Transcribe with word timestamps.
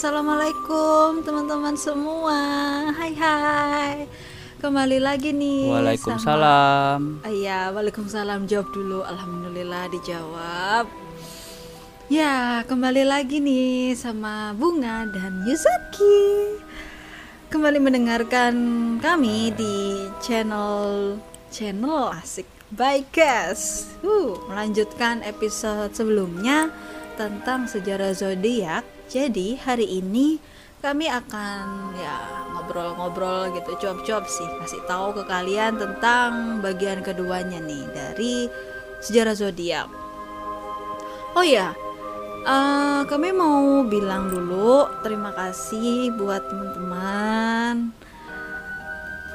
Assalamualaikum 0.00 1.20
teman-teman 1.28 1.76
semua. 1.76 2.32
Hai 2.96 3.12
hai. 3.20 4.08
Kembali 4.56 4.96
lagi 4.96 5.28
nih. 5.28 5.68
Waalaikumsalam. 5.68 7.20
sama- 7.20 7.28
Iya, 7.28 7.68
waalaikumsalam. 7.68 8.48
Jawab 8.48 8.72
dulu. 8.72 9.04
Alhamdulillah 9.04 9.92
dijawab. 9.92 10.88
Ya, 12.08 12.64
kembali 12.64 13.04
lagi 13.04 13.44
nih 13.44 13.92
sama 13.92 14.56
Bunga 14.56 15.04
dan 15.04 15.44
Yuzaki. 15.44 16.56
Kembali 17.52 17.76
mendengarkan 17.76 18.56
kami 19.04 19.52
di 19.52 20.08
channel 20.24 21.20
channel 21.52 22.08
asik 22.16 22.48
Bikes. 22.72 23.92
Uh, 24.00 24.32
melanjutkan 24.48 25.20
episode 25.28 25.92
sebelumnya 25.92 26.72
tentang 27.18 27.66
sejarah 27.70 28.14
zodiak. 28.14 28.84
Jadi 29.10 29.58
hari 29.58 29.98
ini 29.98 30.38
kami 30.80 31.12
akan 31.12 31.92
ya 32.00 32.16
ngobrol-ngobrol 32.56 33.52
gitu 33.52 33.76
cuap-cuap 33.76 34.24
sih 34.24 34.48
kasih 34.64 34.80
tahu 34.88 35.12
ke 35.12 35.28
kalian 35.28 35.76
tentang 35.76 36.64
bagian 36.64 37.04
keduanya 37.04 37.60
nih 37.60 37.84
dari 37.92 38.48
sejarah 39.04 39.36
zodiak. 39.36 39.88
Oh 41.36 41.44
ya, 41.44 41.76
eh, 42.42 43.00
kami 43.06 43.30
mau 43.36 43.84
bilang 43.84 44.32
dulu 44.32 44.88
terima 45.04 45.30
kasih 45.36 46.16
buat 46.16 46.42
teman-teman 46.48 47.92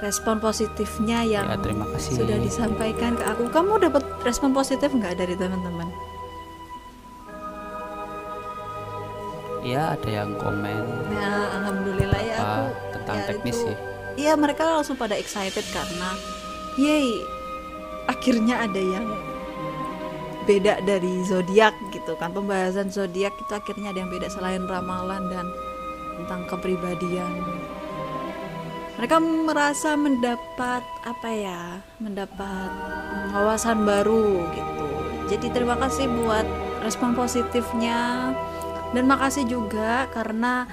respon 0.04 0.44
positifnya 0.44 1.24
yang 1.24 1.48
Ya, 1.48 1.58
terima 1.62 1.88
kasih. 1.96 2.20
sudah 2.20 2.38
disampaikan 2.42 3.16
ke 3.16 3.24
aku. 3.24 3.48
Kamu 3.48 3.80
dapat 3.80 4.04
respon 4.28 4.52
positif 4.52 4.92
nggak 4.92 5.16
dari 5.18 5.38
teman-teman? 5.40 6.15
Iya 9.66 9.98
ada 9.98 10.10
yang 10.14 10.38
komen 10.38 10.86
Ya, 11.10 11.34
alhamdulillah 11.58 12.22
ya 12.22 12.36
aku 12.38 12.64
tentang 12.94 13.18
ya, 13.18 13.26
teknis 13.26 13.58
itu- 13.58 13.66
sih. 13.74 13.76
Iya, 14.16 14.34
mereka 14.40 14.64
langsung 14.64 14.96
pada 14.96 15.18
excited 15.18 15.66
karena 15.74 16.16
yay, 16.80 17.20
akhirnya 18.08 18.64
ada 18.64 18.80
yang 18.80 19.04
beda 20.46 20.80
dari 20.86 21.26
zodiak 21.26 21.74
gitu 21.92 22.14
kan. 22.16 22.32
Pembahasan 22.32 22.94
zodiak 22.94 23.34
itu 23.36 23.52
akhirnya 23.52 23.92
ada 23.92 24.00
yang 24.00 24.12
beda 24.14 24.30
selain 24.32 24.64
ramalan 24.64 25.28
dan 25.28 25.50
tentang 26.16 26.48
kepribadian. 26.48 27.34
Mereka 28.96 29.20
merasa 29.20 30.00
mendapat 30.00 30.80
apa 31.04 31.30
ya? 31.36 31.84
Mendapat 32.00 32.72
wawasan 33.36 33.84
baru 33.84 34.48
gitu. 34.56 34.88
Jadi 35.28 35.52
terima 35.52 35.76
kasih 35.76 36.08
buat 36.08 36.48
respon 36.88 37.12
positifnya 37.18 38.32
dan 38.96 39.12
makasih 39.12 39.44
juga 39.44 40.08
karena 40.16 40.64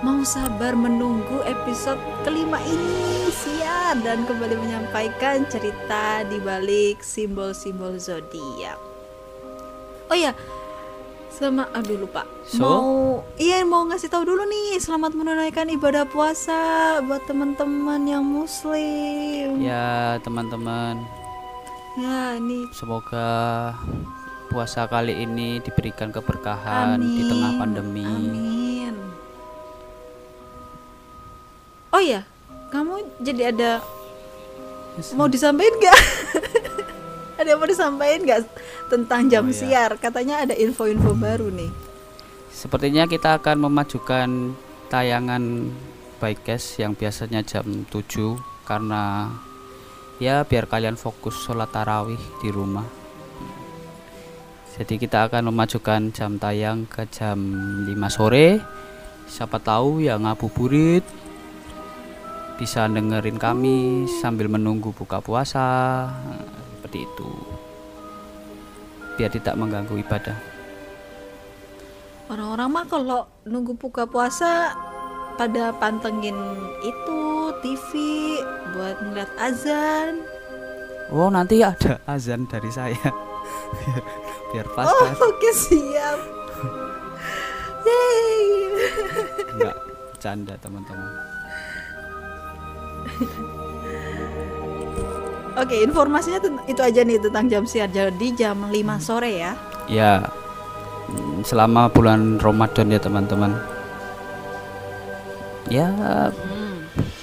mau 0.00 0.24
sabar 0.24 0.72
menunggu 0.72 1.44
episode 1.44 2.00
kelima 2.24 2.56
ini 2.64 3.28
Sia 3.28 3.92
dan 4.00 4.24
kembali 4.24 4.56
menyampaikan 4.56 5.44
cerita 5.52 6.24
di 6.24 6.40
balik 6.40 7.04
simbol-simbol 7.04 8.00
zodiak. 8.00 8.80
Oh 10.08 10.16
ya, 10.16 10.32
sama 11.28 11.68
aduh 11.76 12.08
lupa. 12.08 12.24
So? 12.48 12.64
Mau 12.64 12.88
iya 13.36 13.60
mau 13.68 13.84
ngasih 13.84 14.08
tahu 14.08 14.24
dulu 14.24 14.48
nih 14.48 14.80
selamat 14.80 15.12
menunaikan 15.12 15.68
ibadah 15.68 16.08
puasa 16.08 16.98
buat 17.04 17.28
teman-teman 17.28 18.08
yang 18.08 18.24
muslim. 18.24 19.60
Ya 19.60 20.16
teman-teman 20.24 21.04
Ya, 21.98 22.38
ini 22.38 22.70
semoga 22.70 23.74
puasa 24.48 24.88
kali 24.88 25.12
ini 25.14 25.60
diberikan 25.60 26.08
keberkahan 26.08 26.96
di 26.98 27.22
Amin. 27.22 27.28
tengah 27.28 27.52
pandemi. 27.60 28.04
Amin. 28.04 28.94
Oh 31.88 32.02
ya, 32.02 32.24
kamu 32.68 33.00
jadi 33.20 33.52
ada 33.54 33.70
mau 35.14 35.30
disampaikan 35.30 35.78
nggak? 35.78 36.00
ada 37.38 37.48
yang 37.48 37.60
mau 37.60 37.68
disampaikan 37.70 38.20
nggak 38.26 38.40
tentang 38.88 39.20
jam 39.30 39.44
Oh, 39.46 39.52
iya. 39.52 39.56
siar? 39.56 39.90
Katanya 39.96 40.42
ada 40.42 40.54
info-info 40.56 41.14
baru 41.14 41.48
nih. 41.52 41.70
Sepertinya 42.50 43.06
kita 43.06 43.38
akan 43.38 43.70
memajukan 43.70 44.28
tayangan 44.90 45.70
Bikes 46.18 46.82
yang 46.82 46.98
biasanya 46.98 47.46
jam 47.46 47.86
7 47.86 47.94
karena 48.66 49.30
ya 50.18 50.42
biar 50.42 50.66
kalian 50.66 50.98
fokus 50.98 51.38
sholat 51.46 51.70
tarawih 51.70 52.18
di 52.42 52.50
rumah. 52.50 52.97
Jadi 54.78 54.94
kita 54.94 55.26
akan 55.26 55.50
memajukan 55.50 56.14
jam 56.14 56.38
tayang 56.38 56.86
ke 56.86 57.02
jam 57.10 57.34
5 57.82 57.90
sore. 58.14 58.62
Siapa 59.26 59.58
tahu 59.58 60.06
yang 60.06 60.22
ngabuburit 60.22 61.02
bisa 62.54 62.86
dengerin 62.86 63.42
kami 63.42 64.06
sambil 64.22 64.46
menunggu 64.46 64.94
buka 64.94 65.18
puasa. 65.18 66.06
Seperti 66.78 67.02
itu. 67.02 67.30
Biar 69.18 69.34
tidak 69.34 69.58
mengganggu 69.58 69.98
ibadah. 69.98 70.38
Orang-orang 72.30 72.68
mah 72.70 72.86
kalau 72.86 73.26
nunggu 73.50 73.74
buka 73.74 74.06
puasa 74.06 74.78
pada 75.34 75.74
pantengin 75.74 76.38
itu 76.86 77.18
TV 77.66 77.90
buat 78.78 78.94
ngeliat 79.02 79.32
azan. 79.42 80.22
Oh 81.10 81.26
nanti 81.34 81.66
ada 81.66 81.98
azan 82.04 82.44
dari 82.46 82.68
saya 82.68 83.00
biar, 84.50 84.66
pas 84.72 84.86
Oh, 84.86 84.96
kan 85.04 85.14
oke 85.18 85.50
siap. 85.50 86.18
Yeay. 87.82 88.42
nggak 89.54 89.76
bercanda 90.10 90.54
teman-teman. 90.58 91.10
Oke, 95.58 95.82
informasinya 95.82 96.38
ten- 96.38 96.62
itu 96.66 96.78
aja 96.78 97.00
nih 97.02 97.18
tentang 97.18 97.50
jam 97.50 97.64
siar. 97.66 97.90
Jadi 97.90 98.30
jam 98.32 98.70
5 98.70 99.02
sore 99.02 99.42
ya. 99.42 99.52
Ya 99.90 100.22
mm, 101.08 101.42
selama 101.42 101.90
bulan 101.90 102.38
Ramadan 102.38 102.94
ya 102.94 103.00
teman-teman. 103.02 103.58
Ya 105.66 105.90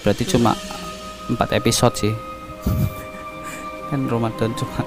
berarti 0.04 0.28
cuma 0.28 0.52
empat 1.32 1.56
episode 1.56 1.96
sih. 1.96 2.14
kan 3.90 4.04
Ramadan 4.06 4.52
cuma 4.54 4.84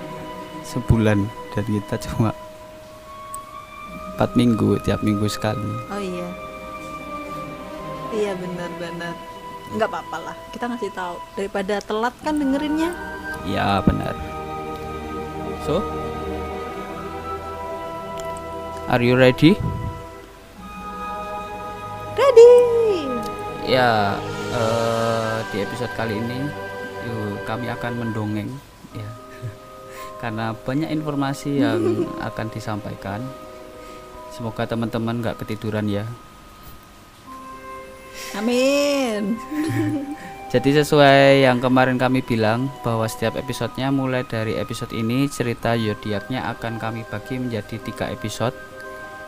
sebulan 0.69 1.25
dan 1.59 1.67
kita 1.67 1.99
cuma 2.07 2.31
empat 4.15 4.31
minggu 4.39 4.79
tiap 4.87 5.03
minggu 5.03 5.27
sekali. 5.27 5.67
Oh 5.91 5.99
iya. 5.99 6.29
Iya 8.15 8.33
benar-benar. 8.39 9.15
Nggak 9.75 9.89
apa-apa 9.91 10.17
lah. 10.31 10.37
Kita 10.55 10.71
ngasih 10.71 10.95
tahu 10.95 11.19
daripada 11.35 11.83
telat 11.83 12.15
kan 12.23 12.39
dengerinnya. 12.39 12.95
Ya 13.43 13.83
benar. 13.83 14.15
So, 15.67 15.83
are 18.87 19.03
you 19.03 19.19
ready? 19.19 19.59
Ready. 22.15 22.55
Ya, 23.69 24.17
eh, 24.55 25.37
di 25.53 25.61
episode 25.61 25.93
kali 25.93 26.17
ini 26.17 26.49
yuk, 27.05 27.45
kami 27.45 27.69
akan 27.69 27.93
mendongeng, 28.01 28.49
ya, 28.97 29.11
karena 30.19 30.55
banyak 30.55 30.91
informasi 30.91 31.63
yang 31.63 32.05
akan 32.29 32.47
disampaikan. 32.53 33.23
Semoga 34.35 34.69
teman-teman 34.69 35.25
nggak 35.25 35.43
ketiduran 35.43 35.89
ya. 35.89 36.05
Amin. 38.37 39.35
Jadi 40.53 40.81
sesuai 40.81 41.45
yang 41.45 41.61
kemarin 41.61 42.01
kami 42.01 42.25
bilang 42.25 42.73
bahwa 42.81 43.05
setiap 43.05 43.37
episodenya 43.37 43.93
mulai 43.93 44.25
dari 44.25 44.57
episode 44.57 44.97
ini 44.97 45.29
cerita 45.29 45.77
zodiaknya 45.77 46.49
akan 46.57 46.81
kami 46.81 47.05
bagi 47.05 47.37
menjadi 47.37 47.77
tiga 47.85 48.09
episode 48.09 48.57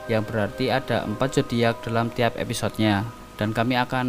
yang 0.09 0.25
berarti 0.25 0.73
ada 0.73 1.05
empat 1.05 1.37
zodiak 1.37 1.85
dalam 1.85 2.09
tiap 2.09 2.41
episodenya 2.41 3.05
dan 3.37 3.53
kami 3.53 3.77
akan 3.77 4.09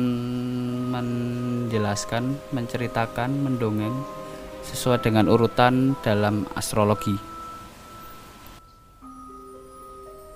menjelaskan, 0.88 2.39
menceritakan, 2.56 3.31
mendongeng 3.44 4.21
sesuai 4.66 5.02
dengan 5.02 5.25
urutan 5.30 5.98
dalam 6.06 6.46
astrologi. 6.54 7.16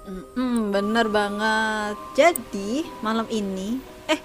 Mm, 0.05 0.69
bener 0.69 1.09
banget. 1.09 1.95
Jadi 2.13 2.85
malam 3.01 3.25
ini, 3.33 3.81
eh 4.05 4.19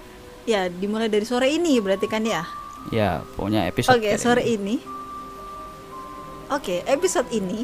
ya 0.45 0.69
dimulai 0.69 1.09
dari 1.09 1.25
sore 1.25 1.49
ini 1.49 1.81
berarti 1.81 2.05
kan 2.05 2.21
ya? 2.21 2.45
Ya, 2.89 3.21
pokoknya 3.37 3.69
episode 3.69 3.97
Oke, 3.97 4.13
kali 4.13 4.21
sore 4.21 4.43
ini. 4.45 4.77
ini. 4.81 4.99
Oke, 6.51 6.83
episode 6.85 7.29
ini 7.31 7.63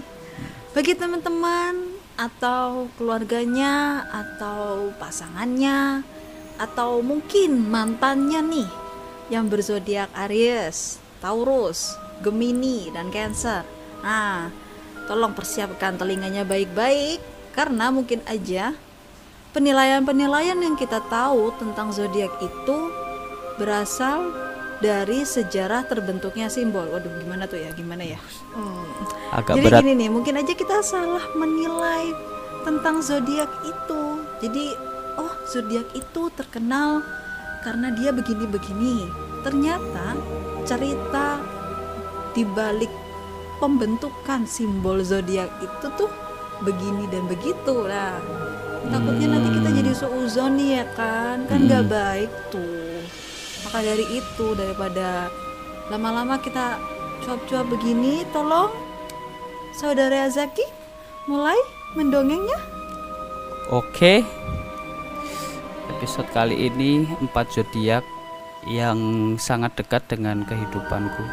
bagi 0.71 0.93
teman-teman 0.95 1.97
atau 2.17 2.89
keluarganya 2.97 4.05
atau 4.09 4.89
pasangannya 4.97 6.01
atau 6.57 7.05
mungkin 7.05 7.69
mantannya 7.69 8.41
nih 8.41 8.69
yang 9.29 9.51
berzodiak 9.51 10.09
Aries, 10.15 10.97
Taurus, 11.21 11.93
Gemini 12.21 12.89
dan 12.93 13.09
Cancer. 13.13 13.63
Nah, 14.01 14.49
tolong 15.09 15.33
persiapkan 15.33 15.95
telinganya 15.95 16.43
baik-baik 16.43 17.21
karena 17.55 17.89
mungkin 17.89 18.21
aja 18.29 18.77
penilaian-penilaian 19.55 20.59
yang 20.61 20.77
kita 20.77 21.01
tahu 21.09 21.49
tentang 21.57 21.89
zodiak 21.89 22.29
itu 22.43 22.77
berasal 23.57 24.29
dari 24.77 25.25
sejarah 25.25 25.89
terbentuknya 25.89 26.45
simbol. 26.53 26.85
Waduh, 26.85 27.09
gimana 27.25 27.49
tuh 27.49 27.57
ya? 27.57 27.73
Gimana 27.73 28.05
ya? 28.05 28.21
Hmm. 28.53 28.85
Agak 29.33 29.57
Jadi 29.57 29.65
berat. 29.65 29.81
gini 29.81 29.93
nih, 29.97 30.09
mungkin 30.13 30.37
aja 30.37 30.53
kita 30.53 30.85
salah 30.85 31.25
menilai 31.33 32.13
tentang 32.61 33.01
zodiak 33.01 33.49
itu. 33.65 34.01
Jadi, 34.45 34.77
oh 35.17 35.33
zodiak 35.49 35.89
itu 35.97 36.29
terkenal 36.37 37.01
karena 37.65 37.89
dia 37.97 38.13
begini-begini. 38.13 39.09
Ternyata 39.41 40.13
cerita 40.69 41.41
di 42.37 42.45
balik 42.45 42.93
pembentukan 43.57 44.45
simbol 44.45 45.01
zodiak 45.01 45.49
itu 45.57 45.87
tuh 45.97 46.11
begini 46.61 47.09
dan 47.09 47.25
begitu 47.25 47.73
lah. 47.89 48.21
Takutnya 48.87 49.27
nanti 49.33 49.49
kita 49.57 49.69
jadi 49.73 49.91
suuzoni 49.97 50.77
ya 50.77 50.85
kan, 50.93 51.49
kan 51.49 51.65
nggak 51.65 51.89
Hmm. 51.89 51.91
baik 51.91 52.31
tuh. 52.53 53.01
Maka 53.65 53.81
dari 53.81 54.05
itu 54.21 54.45
daripada 54.53 55.33
lama-lama 55.89 56.37
kita 56.37 56.77
cuap-cuap 57.25 57.65
begini, 57.73 58.21
tolong 58.29 58.69
saudara 59.73 60.29
Zaki 60.29 60.63
mulai 61.25 61.57
mendongengnya. 61.97 62.61
Oke. 63.73 64.21
Episode 65.97 66.29
kali 66.29 66.69
ini 66.69 67.09
empat 67.17 67.49
zodiak 67.57 68.05
yang 68.65 68.97
sangat 69.37 69.77
dekat 69.77 70.01
dengan 70.09 70.41
kehidupanku. 70.41 71.23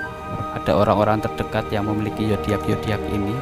Ada 0.60 0.76
orang-orang 0.76 1.24
terdekat 1.24 1.72
yang 1.72 1.88
memiliki 1.88 2.28
zodiak-zodiak 2.28 3.00
ini. 3.08 3.34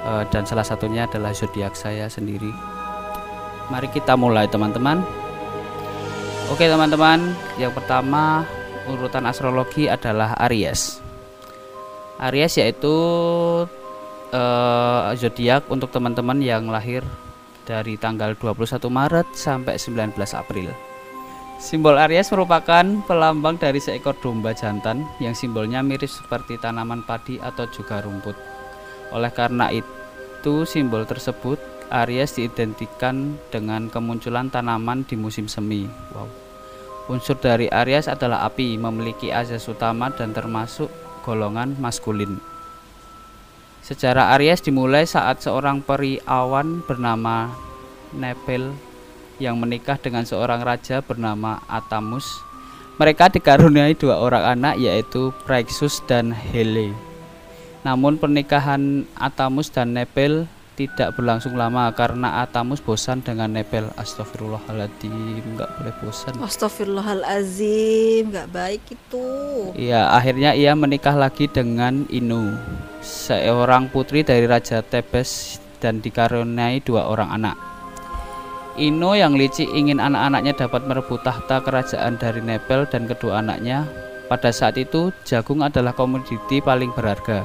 Eh, 0.00 0.24
dan 0.32 0.46
salah 0.48 0.64
satunya 0.64 1.04
adalah 1.04 1.34
zodiak 1.36 1.76
saya 1.76 2.08
sendiri. 2.08 2.48
Mari 3.68 3.88
kita 3.92 4.16
mulai 4.16 4.48
teman-teman. 4.48 5.04
Oke 6.50 6.66
teman-teman, 6.66 7.36
yang 7.60 7.70
pertama 7.70 8.42
urutan 8.90 9.22
astrologi 9.28 9.86
adalah 9.86 10.34
Aries. 10.48 10.98
Aries 12.18 12.56
yaitu 12.56 12.96
eh, 14.32 15.00
zodiak 15.20 15.68
untuk 15.68 15.92
teman-teman 15.92 16.40
yang 16.40 16.72
lahir 16.72 17.04
dari 17.68 17.94
tanggal 18.00 18.34
21 18.34 18.88
Maret 18.88 19.28
sampai 19.36 19.76
19 19.76 20.16
April. 20.34 20.89
Simbol 21.60 22.00
Aries 22.00 22.32
merupakan 22.32 23.04
pelambang 23.04 23.60
dari 23.60 23.84
seekor 23.84 24.16
domba 24.16 24.56
jantan 24.56 25.04
yang 25.20 25.36
simbolnya 25.36 25.84
mirip 25.84 26.08
seperti 26.08 26.56
tanaman 26.56 27.04
padi 27.04 27.36
atau 27.36 27.68
juga 27.68 28.00
rumput. 28.00 28.32
Oleh 29.12 29.28
karena 29.28 29.68
itu, 29.68 30.64
simbol 30.64 31.04
tersebut 31.04 31.60
Aries 31.92 32.32
diidentikan 32.32 33.36
dengan 33.52 33.92
kemunculan 33.92 34.48
tanaman 34.48 35.04
di 35.04 35.20
musim 35.20 35.52
semi. 35.52 35.84
Wow. 36.16 36.32
Unsur 37.12 37.36
dari 37.36 37.68
Aries 37.68 38.08
adalah 38.08 38.48
api, 38.48 38.80
memiliki 38.80 39.28
azas 39.28 39.68
utama 39.68 40.08
dan 40.08 40.32
termasuk 40.32 40.88
golongan 41.28 41.76
maskulin. 41.76 42.40
Sejarah 43.84 44.32
Aries 44.40 44.64
dimulai 44.64 45.04
saat 45.04 45.44
seorang 45.44 45.84
peri 45.84 46.24
awan 46.24 46.80
bernama 46.88 47.52
Nepel 48.16 48.72
yang 49.40 49.56
menikah 49.56 49.96
dengan 49.96 50.28
seorang 50.28 50.60
raja 50.60 51.00
bernama 51.00 51.64
Atamus. 51.66 52.28
Mereka 53.00 53.32
dikaruniai 53.32 53.96
dua 53.96 54.20
orang 54.20 54.44
anak 54.44 54.76
yaitu 54.76 55.32
Praxus 55.48 56.04
dan 56.04 56.36
Hele. 56.36 56.92
Namun 57.80 58.20
pernikahan 58.20 59.08
Atamus 59.16 59.72
dan 59.72 59.96
Nepel 59.96 60.44
tidak 60.76 61.16
berlangsung 61.16 61.56
lama 61.56 61.92
karena 61.96 62.44
Atamus 62.44 62.80
bosan 62.80 63.24
dengan 63.24 63.52
Nepel. 63.52 63.88
Astagfirullahaladzim, 63.96 65.56
nggak 65.56 65.70
boleh 65.80 65.94
bosan. 66.00 66.32
Astagfirullahalazim, 66.40 68.32
nggak 68.32 68.48
baik 68.52 68.84
itu. 68.88 69.28
Iya, 69.76 70.12
akhirnya 70.12 70.52
ia 70.56 70.72
menikah 70.72 71.16
lagi 71.16 71.48
dengan 71.48 72.04
Inu, 72.08 72.56
seorang 73.00 73.88
putri 73.92 74.24
dari 74.24 74.44
Raja 74.44 74.80
Tebes 74.80 75.60
dan 75.80 76.04
dikaruniai 76.04 76.84
dua 76.84 77.08
orang 77.08 77.32
anak. 77.32 77.69
Inu 78.78 79.18
yang 79.18 79.34
licik 79.34 79.66
ingin 79.74 79.98
anak-anaknya 79.98 80.54
dapat 80.54 80.86
merebut 80.86 81.26
tahta 81.26 81.58
kerajaan 81.58 82.14
dari 82.20 82.38
Nepel 82.38 82.86
dan 82.86 83.10
kedua 83.10 83.42
anaknya. 83.42 83.88
Pada 84.30 84.54
saat 84.54 84.78
itu, 84.78 85.10
jagung 85.26 85.66
adalah 85.66 85.90
komoditi 85.90 86.62
paling 86.62 86.94
berharga. 86.94 87.42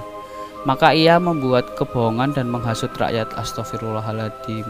Maka 0.70 0.94
ia 0.94 1.18
membuat 1.18 1.78
kebohongan 1.78 2.34
dan 2.38 2.50
menghasut 2.50 2.94
rakyat. 2.94 3.34
Astagfirullahaladzim. 3.38 4.66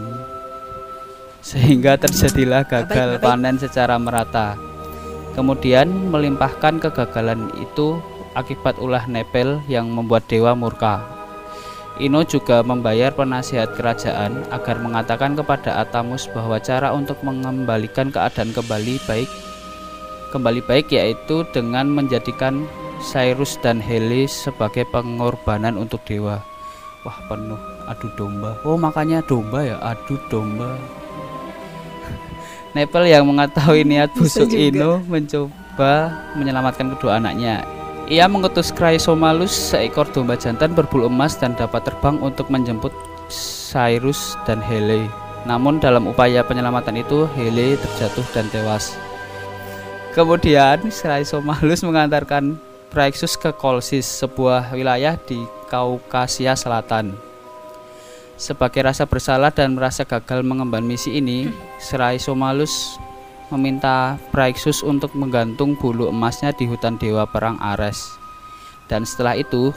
Sehingga 1.44 2.00
terjadilah 2.00 2.64
gagal 2.64 3.20
panen 3.20 3.56
secara 3.60 4.00
merata. 4.00 4.56
Kemudian 5.36 5.88
melimpahkan 6.08 6.80
kegagalan 6.80 7.52
itu 7.60 8.00
akibat 8.36 8.76
ulah 8.80 9.04
Nepel 9.08 9.60
yang 9.68 9.88
membuat 9.88 10.28
dewa 10.28 10.52
murka. 10.52 11.15
Ino 11.96 12.20
juga 12.28 12.60
membayar 12.60 13.08
penasihat 13.08 13.72
kerajaan 13.72 14.44
agar 14.52 14.76
mengatakan 14.84 15.32
kepada 15.32 15.80
Atamus 15.80 16.28
bahwa 16.28 16.60
cara 16.60 16.92
untuk 16.92 17.16
mengembalikan 17.24 18.12
keadaan 18.12 18.52
kembali 18.52 19.00
baik 19.08 19.30
kembali 20.36 20.60
baik 20.68 20.92
yaitu 20.92 21.48
dengan 21.56 21.88
menjadikan 21.88 22.68
Cyrus 23.00 23.56
dan 23.64 23.80
Hele 23.80 24.28
sebagai 24.28 24.84
pengorbanan 24.92 25.80
untuk 25.80 26.04
dewa. 26.04 26.44
Wah 27.08 27.18
penuh 27.32 27.60
adu 27.88 28.12
domba. 28.18 28.60
Oh 28.66 28.76
makanya 28.76 29.24
domba 29.24 29.64
ya 29.64 29.80
adu 29.80 30.20
domba. 30.28 30.76
Nepel 32.76 33.08
yang 33.08 33.24
mengetahui 33.24 33.88
niat 33.88 34.12
busuk. 34.12 34.52
Ino 34.52 35.00
mencoba 35.08 36.12
menyelamatkan 36.36 36.92
kedua 36.92 37.16
anaknya. 37.16 37.64
Ia 38.06 38.30
mengutus 38.30 38.70
Chrysomalus 38.70 39.50
seekor 39.50 40.06
domba 40.14 40.38
jantan 40.38 40.78
berbulu 40.78 41.10
emas 41.10 41.34
dan 41.34 41.58
dapat 41.58 41.90
terbang 41.90 42.14
untuk 42.22 42.46
menjemput 42.46 42.94
Cyrus 43.26 44.38
dan 44.46 44.62
Hele. 44.62 45.10
Namun 45.42 45.82
dalam 45.82 46.06
upaya 46.06 46.46
penyelamatan 46.46 47.02
itu 47.02 47.26
Hele 47.34 47.74
terjatuh 47.74 48.22
dan 48.30 48.46
tewas. 48.54 48.94
Kemudian 50.14 50.86
Chrysomalus 50.86 51.82
mengantarkan 51.82 52.54
Praxus 52.94 53.34
ke 53.34 53.50
Kolsis, 53.50 54.06
sebuah 54.06 54.70
wilayah 54.70 55.18
di 55.18 55.42
Kaukasia 55.66 56.54
Selatan. 56.54 57.10
Sebagai 58.38 58.86
rasa 58.86 59.02
bersalah 59.02 59.50
dan 59.50 59.74
merasa 59.74 60.06
gagal 60.06 60.46
mengemban 60.46 60.86
misi 60.86 61.18
ini, 61.18 61.50
Chrysomalus 61.82 63.02
meminta 63.50 64.18
Praxus 64.34 64.82
untuk 64.82 65.14
menggantung 65.14 65.78
bulu 65.78 66.10
emasnya 66.10 66.50
di 66.50 66.66
hutan 66.66 66.98
dewa 66.98 67.26
perang 67.28 67.58
Ares. 67.62 68.18
Dan 68.86 69.02
setelah 69.02 69.34
itu, 69.38 69.74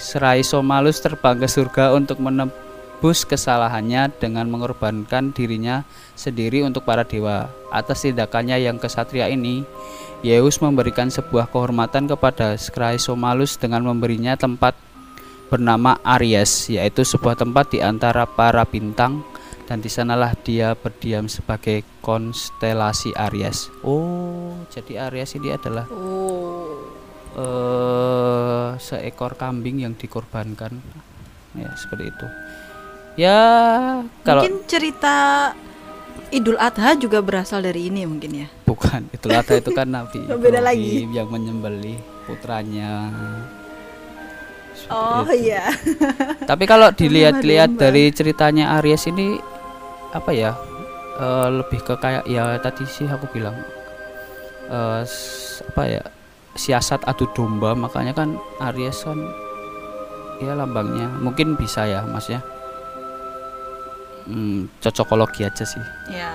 Chrysomalus 0.00 0.98
terbang 1.04 1.36
ke 1.36 1.46
surga 1.46 1.92
untuk 1.92 2.18
menebus 2.24 3.22
kesalahannya 3.28 4.08
dengan 4.16 4.48
mengorbankan 4.48 5.30
dirinya 5.36 5.84
sendiri 6.16 6.64
untuk 6.64 6.88
para 6.88 7.04
dewa. 7.04 7.52
Atas 7.68 8.02
tindakannya 8.02 8.58
yang 8.64 8.80
kesatria 8.80 9.28
ini, 9.28 9.62
Zeus 10.24 10.58
memberikan 10.58 11.12
sebuah 11.12 11.52
kehormatan 11.52 12.08
kepada 12.08 12.56
Chrysomalus 12.56 13.60
dengan 13.60 13.84
memberinya 13.84 14.34
tempat 14.34 14.74
bernama 15.50 15.98
Aries, 16.06 16.70
yaitu 16.70 17.02
sebuah 17.02 17.34
tempat 17.34 17.74
di 17.74 17.82
antara 17.82 18.24
para 18.24 18.62
bintang 18.62 19.26
dan 19.70 19.78
di 19.78 19.86
sanalah 19.86 20.34
dia 20.34 20.74
berdiam 20.74 21.30
sebagai 21.30 21.86
konstelasi 22.02 23.14
Aries. 23.14 23.70
Oh, 23.86 24.58
jadi 24.66 25.06
Aries 25.06 25.38
ini 25.38 25.54
adalah 25.54 25.86
Oh, 25.86 26.82
eh 27.38 28.74
seekor 28.82 29.38
kambing 29.38 29.86
yang 29.86 29.94
dikorbankan. 29.94 30.74
Ya, 31.54 31.70
seperti 31.78 32.10
itu. 32.10 32.26
Ya, 33.14 33.38
kalau 34.26 34.42
mungkin 34.42 34.66
cerita 34.66 35.14
Idul 36.34 36.58
Adha 36.58 36.98
juga 36.98 37.22
berasal 37.22 37.62
dari 37.62 37.86
ini 37.86 38.02
mungkin 38.06 38.42
ya. 38.42 38.48
bukan 38.66 39.06
itu 39.10 39.26
Lata 39.26 39.54
itu 39.54 39.70
kan 39.70 39.86
Nabi 39.86 40.26
Oh, 40.34 40.38
beda 40.38 40.58
lagi. 40.58 41.06
Yang 41.10 41.26
menyembelih 41.30 41.98
putranya. 42.26 43.06
Seperti 44.74 44.94
Oh 44.94 45.22
itu. 45.26 45.46
iya. 45.46 45.62
Tapi 46.42 46.64
kalau 46.66 46.90
dilihat-lihat 46.98 47.74
dari 47.74 48.10
ceritanya 48.10 48.78
Aries 48.78 49.06
ini 49.06 49.38
apa 50.10 50.30
ya? 50.30 50.52
eh, 51.16 51.48
lebih 51.52 51.80
ke 51.80 51.94
kayak 51.94 52.24
ya 52.24 52.56
tadi 52.56 52.82
sih 52.84 53.04
aku 53.04 53.28
bilang 53.30 53.54
eh, 54.66 55.02
s- 55.02 55.60
apa 55.66 55.82
ya? 55.86 56.02
siasat 56.50 57.06
adu 57.06 57.30
domba 57.30 57.72
makanya 57.74 58.10
kan 58.12 58.34
Aries 58.60 59.06
kan 59.06 59.16
ya 60.42 60.52
lambangnya 60.52 61.06
mungkin 61.20 61.54
bisa 61.54 61.86
ya 61.86 62.02
Mas 62.02 62.26
ya. 62.26 62.42
Hmm, 64.26 64.66
cocokologi 64.78 65.42
aja 65.42 65.64
sih. 65.64 65.82
Ya. 66.08 66.30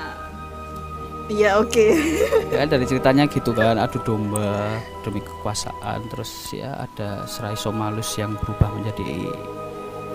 Iya 1.25 1.57
oke. 1.57 1.85
Ya 2.53 2.63
kan 2.63 2.69
dari 2.71 2.85
ceritanya 2.85 3.25
gitu 3.27 3.51
kan 3.51 3.75
adu 3.75 3.97
domba 3.99 4.79
demi 5.03 5.19
kekuasaan 5.19 6.07
terus 6.07 6.31
ya 6.53 6.71
ada 6.77 7.25
Serai 7.25 7.57
Somalus 7.57 8.15
yang 8.15 8.37
berubah 8.39 8.71
menjadi 8.71 9.27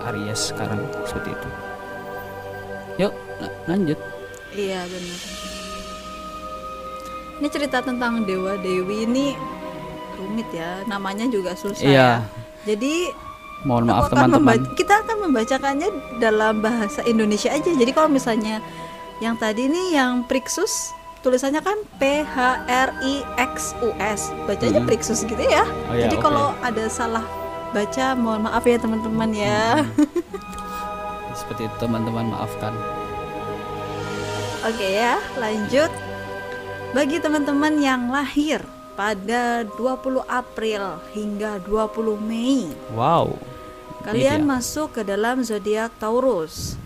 Aries 0.09 0.49
sekarang 0.49 0.81
seperti 1.05 1.35
itu 1.35 1.49
yuk 3.01 3.13
la- 3.37 3.55
lanjut 3.67 3.97
Iya 4.51 4.83
benar. 4.83 5.19
Ini 7.39 7.47
cerita 7.49 7.77
tentang 7.79 8.21
dewa 8.21 8.53
dewi 8.55 9.03
ini 9.03 9.33
rumit 10.13 10.51
ya, 10.51 10.83
namanya 10.85 11.25
juga 11.25 11.55
susah 11.55 11.81
Iya. 11.81 12.21
ya. 12.21 12.29
Jadi 12.63 13.09
mohon 13.61 13.87
maaf 13.87 14.09
teman-teman 14.09 14.61
kita 14.75 15.01
akan 15.01 15.17
membacakannya 15.25 15.89
dalam 16.17 16.59
bahasa 16.59 17.01
Indonesia 17.03 17.49
aja. 17.49 17.65
Jadi 17.65 17.89
kalau 17.89 18.05
misalnya 18.07 18.61
yang 19.17 19.33
tadi 19.35 19.65
nih 19.65 19.95
yang 19.95 20.21
Prixus 20.23 20.91
tulisannya 21.21 21.61
kan 21.61 21.77
P 21.95 22.21
H 22.21 22.37
R 22.67 22.89
I 22.99 23.15
X 23.39 23.71
U 23.79 23.89
S, 23.97 24.29
bacanya 24.45 24.77
Hmm. 24.77 24.85
Prixus 24.85 25.23
gitu 25.23 25.39
ya. 25.39 25.65
Oh 25.87 25.95
ya, 25.95 26.05
Jadi 26.05 26.15
oke. 26.15 26.23
kalau 26.23 26.53
ada 26.59 26.85
salah 26.87 27.25
baca 27.71 28.05
mohon 28.13 28.43
maaf 28.43 28.61
ya 28.61 28.77
teman-teman 28.77 29.31
ya. 29.31 29.81
seperti 31.51 31.67
itu 31.67 31.77
teman-teman 31.83 32.31
maafkan 32.31 32.71
Oke 34.61 34.93
ya, 34.93 35.17
lanjut. 35.35 35.89
Bagi 36.93 37.17
teman-teman 37.17 37.81
yang 37.81 38.13
lahir 38.13 38.61
pada 38.93 39.65
20 39.65 40.21
April 40.29 41.01
hingga 41.11 41.57
20 41.65 42.21
Mei, 42.21 42.69
wow 42.93 43.35
kalian 44.05 44.45
dia. 44.45 44.47
masuk 44.47 44.95
ke 44.95 45.01
dalam 45.01 45.41
zodiak 45.41 45.89
Taurus. 45.97 46.77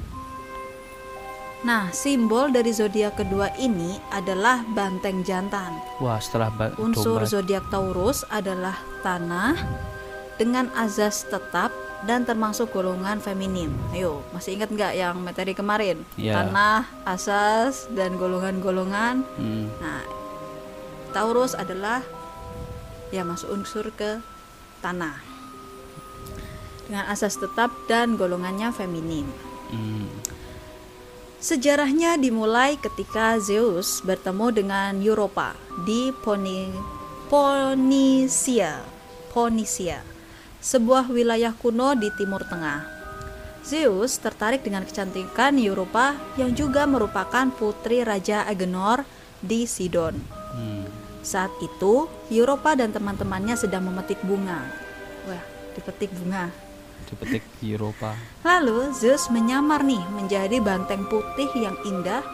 Nah, 1.67 1.91
simbol 1.91 2.47
dari 2.49 2.71
zodiak 2.71 3.19
kedua 3.19 3.51
ini 3.59 3.99
adalah 4.09 4.63
banteng 4.71 5.21
jantan. 5.21 5.75
wah 5.99 6.17
setelah 6.17 6.49
ba- 6.55 6.73
Unsur 6.79 7.27
zodiak 7.27 7.67
Taurus 7.67 8.23
adalah 8.31 8.79
tanah 9.03 9.59
dengan 10.39 10.71
azas 10.79 11.27
tetap 11.27 11.75
dan 12.05 12.23
termasuk 12.23 12.69
golongan 12.69 13.17
feminim. 13.17 13.73
Ayo, 13.91 14.21
masih 14.31 14.55
ingat 14.55 14.69
nggak 14.69 14.93
yang 14.93 15.17
materi 15.19 15.57
kemarin? 15.57 16.05
Iya. 16.15 16.45
Tanah, 16.45 16.85
asas, 17.03 17.89
dan 17.91 18.15
golongan-golongan. 18.21 19.25
Hmm, 19.35 19.67
Nah, 19.81 20.05
Taurus 21.11 21.57
adalah 21.57 22.05
ya 23.09 23.25
masuk 23.25 23.49
unsur 23.51 23.89
ke 23.95 24.21
tanah 24.85 25.17
dengan 26.85 27.09
asas 27.09 27.41
tetap 27.41 27.73
dan 27.89 28.15
golongannya 28.15 28.69
feminim. 28.69 29.25
hmm. 29.73 30.05
Sejarahnya 31.45 32.17
dimulai 32.17 32.73
ketika 32.81 33.37
Zeus 33.37 34.01
bertemu 34.01 34.49
dengan 34.49 34.97
Europa 34.97 35.53
di 35.85 36.09
Poni, 36.09 36.73
Ponisia, 37.29 38.81
Ponisia, 39.29 40.01
sebuah 40.65 41.13
wilayah 41.13 41.53
kuno 41.53 41.93
di 41.93 42.09
Timur 42.17 42.41
Tengah. 42.41 42.89
Zeus 43.61 44.17
tertarik 44.17 44.65
dengan 44.65 44.81
kecantikan 44.81 45.61
Europa 45.61 46.17
yang 46.41 46.57
juga 46.57 46.89
merupakan 46.89 47.45
putri 47.53 48.01
Raja 48.01 48.49
Agenor 48.49 49.05
di 49.45 49.69
Sidon. 49.69 50.17
Hmm. 50.57 50.89
Saat 51.21 51.53
itu, 51.61 52.09
Europa 52.33 52.73
dan 52.73 52.89
teman-temannya 52.89 53.53
sedang 53.57 53.85
memetik 53.85 54.17
bunga. 54.25 54.65
Wah, 55.29 55.43
dipetik 55.77 56.09
bunga. 56.17 56.49
dipetik 57.05 57.45
di 57.61 57.77
Eropa 57.77 58.17
Lalu 58.49 58.89
Zeus 58.97 59.29
menyamar 59.29 59.85
nih 59.85 60.01
menjadi 60.09 60.57
banteng 60.57 61.05
putih 61.05 61.53
yang 61.53 61.77
indah 61.85 62.25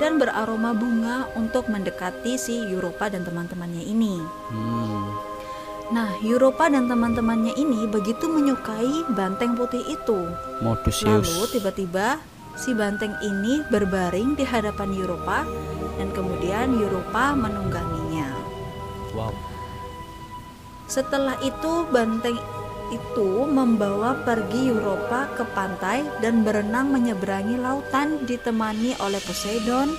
dan 0.00 0.16
beraroma 0.16 0.72
bunga 0.72 1.28
untuk 1.36 1.68
mendekati 1.68 2.40
si 2.40 2.56
Europa 2.56 3.12
dan 3.12 3.28
teman-temannya 3.28 3.84
ini. 3.84 4.16
hmm. 4.24 5.13
Nah, 5.92 6.16
Europa 6.24 6.72
dan 6.72 6.88
teman-temannya 6.88 7.52
ini 7.60 7.84
begitu 7.84 8.24
menyukai 8.24 9.04
banteng 9.12 9.52
putih 9.52 9.84
itu. 9.84 10.32
modus 10.64 11.04
Lalu 11.04 11.44
tiba-tiba 11.52 12.16
si 12.56 12.72
banteng 12.72 13.12
ini 13.20 13.60
berbaring 13.68 14.32
di 14.32 14.48
hadapan 14.48 14.96
Europa 14.96 15.44
dan 16.00 16.08
kemudian 16.16 16.72
Europa 16.72 17.36
menungganginya. 17.36 18.32
wow 19.12 19.34
Setelah 20.88 21.36
itu 21.44 21.84
banteng 21.92 22.40
itu 22.88 23.44
membawa 23.44 24.16
pergi 24.24 24.72
Europa 24.72 25.28
ke 25.36 25.44
pantai 25.52 26.04
dan 26.24 26.48
berenang 26.48 26.92
menyeberangi 26.92 27.60
lautan 27.60 28.24
ditemani 28.24 28.96
oleh 29.04 29.20
Poseidon, 29.20 29.92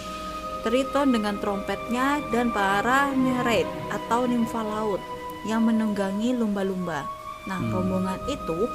Triton 0.66 1.14
dengan 1.14 1.38
trompetnya 1.38 2.26
dan 2.34 2.50
para 2.50 3.14
Nereid 3.14 3.70
atau 3.94 4.26
nimfa 4.26 4.62
laut 4.66 5.15
yang 5.46 5.62
menunggangi 5.62 6.34
lumba-lumba. 6.34 7.06
Nah, 7.46 7.60
Hmm. 7.60 7.72
rombongan 7.72 8.20
itu 8.26 8.66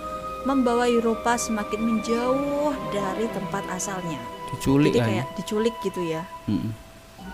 membawa 0.43 0.87
Europa 0.87 1.37
semakin 1.37 1.81
menjauh 1.83 2.73
dari 2.89 3.27
tempat 3.29 3.67
asalnya. 3.69 4.19
diculik 4.49 4.91
Jadi 4.91 4.99
kan 4.99 5.07
kayak 5.07 5.27
diculik 5.37 5.75
gitu 5.81 6.03
ya. 6.03 6.23
Hmm. 6.45 6.75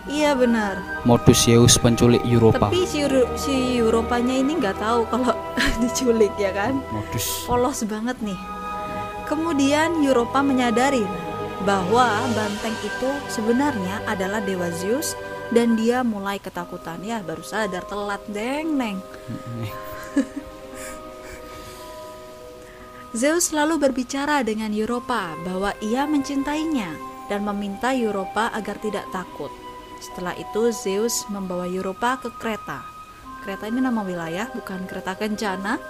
Iya 0.04 0.34
benar. 0.34 1.02
modus 1.02 1.42
Zeus 1.42 1.74
penculik 1.76 2.22
Eropa 2.22 2.68
Tapi 2.68 2.84
si 2.84 3.00
Euro- 3.00 3.32
si 3.34 3.54
Europanya 3.76 4.34
ini 4.34 4.54
nggak 4.54 4.76
tahu 4.76 5.00
kalau 5.06 5.32
diculik 5.82 6.30
ya 6.36 6.52
kan. 6.52 6.78
modus 6.88 7.42
Polos 7.42 7.82
banget 7.84 8.20
nih. 8.20 8.36
Kemudian 9.24 9.98
Europa 9.98 10.38
menyadari 10.40 11.02
bahwa 11.62 12.06
banteng 12.30 12.76
itu 12.80 13.08
sebenarnya 13.26 13.98
adalah 14.04 14.38
dewa 14.38 14.70
Zeus 14.70 15.18
dan 15.54 15.78
dia 15.78 16.02
mulai 16.02 16.38
ketakutan 16.42 17.02
ya 17.04 17.22
baru 17.22 17.42
sadar 17.42 17.84
telat 17.86 18.22
deng 18.30 18.74
neng. 18.74 18.98
Zeus 23.16 23.48
lalu 23.54 23.80
berbicara 23.80 24.44
dengan 24.44 24.74
Europa 24.76 25.32
bahwa 25.40 25.72
ia 25.80 26.04
mencintainya 26.04 26.92
dan 27.32 27.48
meminta 27.48 27.96
Europa 27.96 28.52
agar 28.52 28.76
tidak 28.82 29.08
takut. 29.08 29.48
Setelah 30.02 30.36
itu 30.36 30.68
Zeus 30.68 31.24
membawa 31.32 31.64
Europa 31.64 32.20
ke 32.20 32.28
Kreta. 32.36 32.84
Kreta 33.40 33.72
ini 33.72 33.80
nama 33.80 34.04
wilayah 34.04 34.52
bukan 34.52 34.84
kereta 34.84 35.16
kencana 35.16 35.80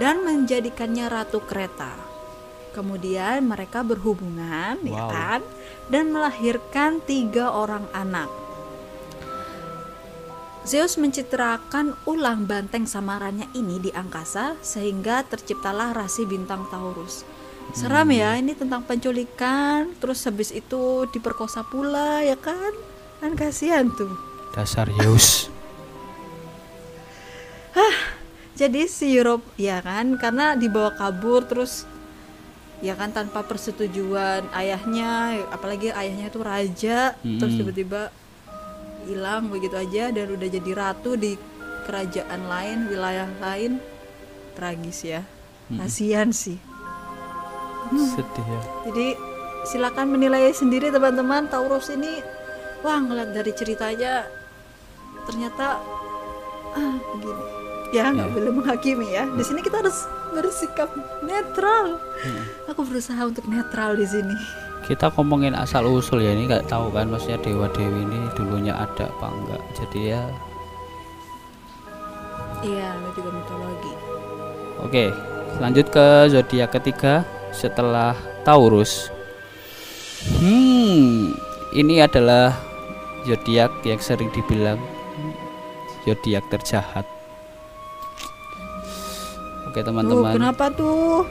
dan 0.00 0.24
menjadikannya 0.24 1.12
ratu 1.12 1.44
Kreta. 1.44 1.92
Kemudian 2.72 3.48
mereka 3.48 3.80
berhubungan, 3.80 4.80
ya 4.84 5.08
Wow. 5.08 5.10
kan, 5.12 5.40
dan 5.88 6.12
melahirkan 6.12 7.00
tiga 7.04 7.48
orang 7.52 7.88
anak. 7.96 8.28
Zeus 10.66 10.98
mencitrakan 10.98 11.94
ulang 12.10 12.50
banteng 12.50 12.90
samarannya 12.90 13.46
ini 13.54 13.78
di 13.78 13.94
angkasa 13.94 14.58
sehingga 14.66 15.22
terciptalah 15.22 15.94
rasi 15.94 16.26
bintang 16.26 16.66
Taurus. 16.66 17.22
Seram 17.70 18.10
ya, 18.10 18.34
ini 18.34 18.50
tentang 18.50 18.82
penculikan, 18.82 19.94
terus 20.02 20.26
habis 20.26 20.50
itu 20.50 21.06
diperkosa 21.14 21.62
pula 21.62 22.22
ya 22.26 22.34
kan? 22.34 22.74
Kan 23.22 23.38
kasihan 23.38 23.86
tuh. 23.94 24.10
dasar 24.56 24.88
Zeus 24.98 25.52
Jadi 28.56 28.88
si 28.88 29.12
Europe 29.12 29.44
ya 29.60 29.84
kan 29.84 30.16
karena 30.16 30.56
dibawa 30.56 30.96
kabur 30.96 31.44
terus 31.44 31.84
ya 32.80 32.96
kan 32.96 33.12
tanpa 33.12 33.44
persetujuan 33.44 34.48
ayahnya 34.56 35.44
apalagi 35.52 35.92
ayahnya 35.92 36.32
itu 36.32 36.40
raja 36.40 37.12
terus 37.20 37.52
Mm-mm. 37.52 37.60
tiba-tiba 37.60 38.08
hilang 39.06 39.48
begitu 39.48 39.74
aja 39.74 40.10
dan 40.10 40.26
udah 40.28 40.48
jadi 40.50 40.70
ratu 40.74 41.14
di 41.14 41.38
kerajaan 41.86 42.50
lain 42.50 42.78
wilayah 42.90 43.30
lain. 43.38 43.78
Tragis 44.52 45.00
ya. 45.02 45.22
Kasihan 45.70 46.30
sih. 46.30 46.58
Sedih 47.92 48.46
ya. 48.46 48.60
Jadi 48.90 49.08
silakan 49.64 50.10
menilai 50.10 50.50
sendiri 50.50 50.90
teman-teman. 50.90 51.46
Taurus 51.46 51.86
ini 51.88 52.18
wah 52.82 52.98
ngeliat 52.98 53.30
dari 53.30 53.54
ceritanya 53.54 54.26
ternyata 55.24 55.78
ah 56.74 56.94
begini. 57.14 57.44
Ya 57.94 58.10
nggak 58.10 58.28
Ya. 58.28 58.34
boleh 58.34 58.50
menghakimi 58.52 59.08
ya. 59.14 59.24
Di 59.30 59.44
sini 59.46 59.62
kita 59.62 59.78
harus 59.78 60.02
bersikap 60.34 60.90
netral. 61.22 62.02
Hmm. 62.16 62.42
aku 62.66 62.82
berusaha 62.82 63.22
untuk 63.22 63.46
netral 63.46 63.94
di 63.94 64.04
sini 64.04 64.34
kita 64.86 65.10
ngomongin 65.10 65.58
asal 65.58 65.82
usul 65.90 66.22
ya 66.22 66.30
ini 66.30 66.46
nggak 66.46 66.70
tahu 66.70 66.94
kan 66.94 67.10
maksudnya 67.10 67.42
dewa 67.42 67.66
dewi 67.74 68.06
ini 68.06 68.30
dulunya 68.38 68.70
ada 68.70 69.10
apa 69.10 69.26
enggak 69.34 69.62
jadi 69.74 70.00
ya 70.14 70.22
iya 72.62 72.88
itu 72.94 73.18
juga 73.18 73.30
mitologi. 73.34 73.92
Oke 74.86 75.04
lanjut 75.58 75.86
ke 75.90 76.06
zodiak 76.30 76.70
ketiga 76.70 77.26
setelah 77.50 78.14
Taurus. 78.46 79.10
Hmm 80.38 81.34
ini 81.74 81.98
adalah 81.98 82.54
zodiak 83.26 83.82
yang 83.82 83.98
sering 83.98 84.30
dibilang 84.30 84.78
zodiak 86.06 86.46
terjahat. 86.46 87.04
Oke 89.66 89.82
teman-teman. 89.82 90.38
kenapa 90.38 90.70
tuh 90.72 91.26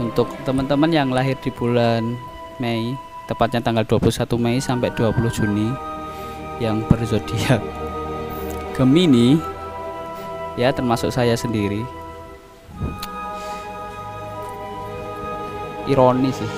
untuk 0.00 0.28
teman-teman 0.48 0.88
yang 0.88 1.08
lahir 1.12 1.36
di 1.40 1.52
bulan 1.52 2.16
Mei 2.60 2.96
tepatnya 3.28 3.60
tanggal 3.60 3.84
21 3.84 4.24
Mei 4.40 4.56
sampai 4.60 4.92
20 4.92 5.36
Juni 5.36 5.68
yang 6.60 6.84
berzodiak 6.88 7.60
Gemini 8.76 9.36
ya 10.56 10.72
termasuk 10.72 11.12
saya 11.12 11.36
sendiri 11.36 11.84
ironi 15.90 16.30
sih 16.30 16.50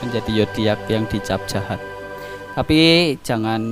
menjadi 0.00 0.44
zodiak 0.44 0.80
yang 0.88 1.04
dicap 1.06 1.40
jahat. 1.46 1.80
Tapi 2.56 3.14
jangan 3.22 3.62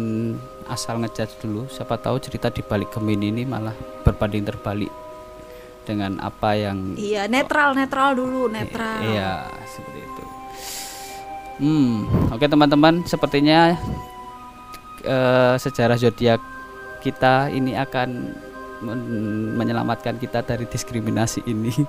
asal 0.68 1.00
ngejudge 1.00 1.40
dulu. 1.42 1.66
Siapa 1.66 1.98
tahu 1.98 2.20
cerita 2.20 2.52
di 2.52 2.60
balik 2.62 2.92
Gemini 2.94 3.32
ini 3.32 3.42
malah 3.48 3.74
berbanding 4.04 4.44
terbalik 4.44 4.92
dengan 5.88 6.20
apa 6.20 6.52
yang 6.52 6.92
Iya, 6.94 7.24
netral, 7.24 7.72
netral 7.72 8.12
dulu, 8.12 8.52
netral. 8.52 9.00
Iya, 9.00 9.48
seperti 9.64 9.98
itu. 9.98 10.24
Hmm, 11.58 12.04
oke 12.28 12.44
teman-teman, 12.44 13.02
sepertinya 13.02 13.72
eh, 15.00 15.54
sejarah 15.56 15.96
zodiak 15.96 16.38
kita 17.00 17.48
ini 17.48 17.72
akan 17.72 18.36
men- 18.78 19.56
menyelamatkan 19.56 20.20
kita 20.20 20.44
dari 20.44 20.68
diskriminasi 20.68 21.48
ini. 21.48 21.72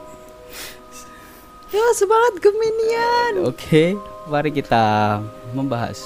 Ya, 1.69 1.85
semangat 1.93 2.41
Geminian. 2.41 3.45
Oke, 3.45 3.93
mari 4.25 4.49
kita 4.49 5.21
membahas. 5.53 6.01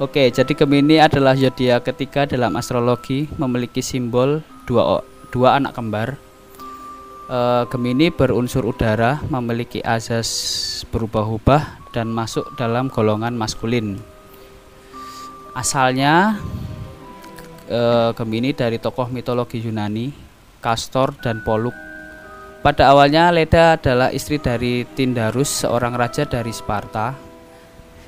Oke, 0.00 0.32
jadi 0.32 0.48
Gemini 0.56 0.96
adalah 0.96 1.36
zodiak 1.36 1.84
ketiga 1.84 2.24
dalam 2.24 2.56
astrologi, 2.56 3.28
memiliki 3.36 3.84
simbol 3.84 4.40
dua 4.64 4.96
o- 4.96 5.04
dua 5.28 5.60
anak 5.60 5.76
kembar. 5.76 6.16
Eh, 7.26 7.64
Gemini 7.74 8.14
berunsur 8.14 8.62
udara, 8.70 9.18
memiliki 9.26 9.82
azas 9.82 10.30
berubah-ubah 10.94 11.90
dan 11.90 12.06
masuk 12.14 12.54
dalam 12.54 12.86
golongan 12.86 13.34
maskulin. 13.34 13.98
Asalnya 15.50 16.38
eh, 17.66 18.14
Gemini 18.14 18.54
dari 18.54 18.78
tokoh 18.78 19.10
mitologi 19.10 19.58
Yunani, 19.58 20.14
Castor 20.62 21.18
dan 21.18 21.42
Pollux. 21.42 21.74
Pada 22.62 22.94
awalnya 22.94 23.34
Leda 23.34 23.74
adalah 23.74 24.14
istri 24.14 24.38
dari 24.38 24.86
Tindarus, 24.86 25.66
seorang 25.66 25.98
raja 25.98 26.30
dari 26.30 26.54
Sparta. 26.54 27.10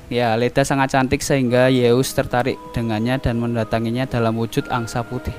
Ya, 0.07 0.31
Leda 0.39 0.63
sangat 0.63 0.95
cantik 0.95 1.19
sehingga 1.19 1.67
Zeus 1.67 2.15
tertarik 2.15 2.55
dengannya 2.71 3.19
dan 3.19 3.35
mendatanginya 3.35 4.07
dalam 4.07 4.39
wujud 4.39 4.71
angsa 4.71 5.03
putih. 5.03 5.35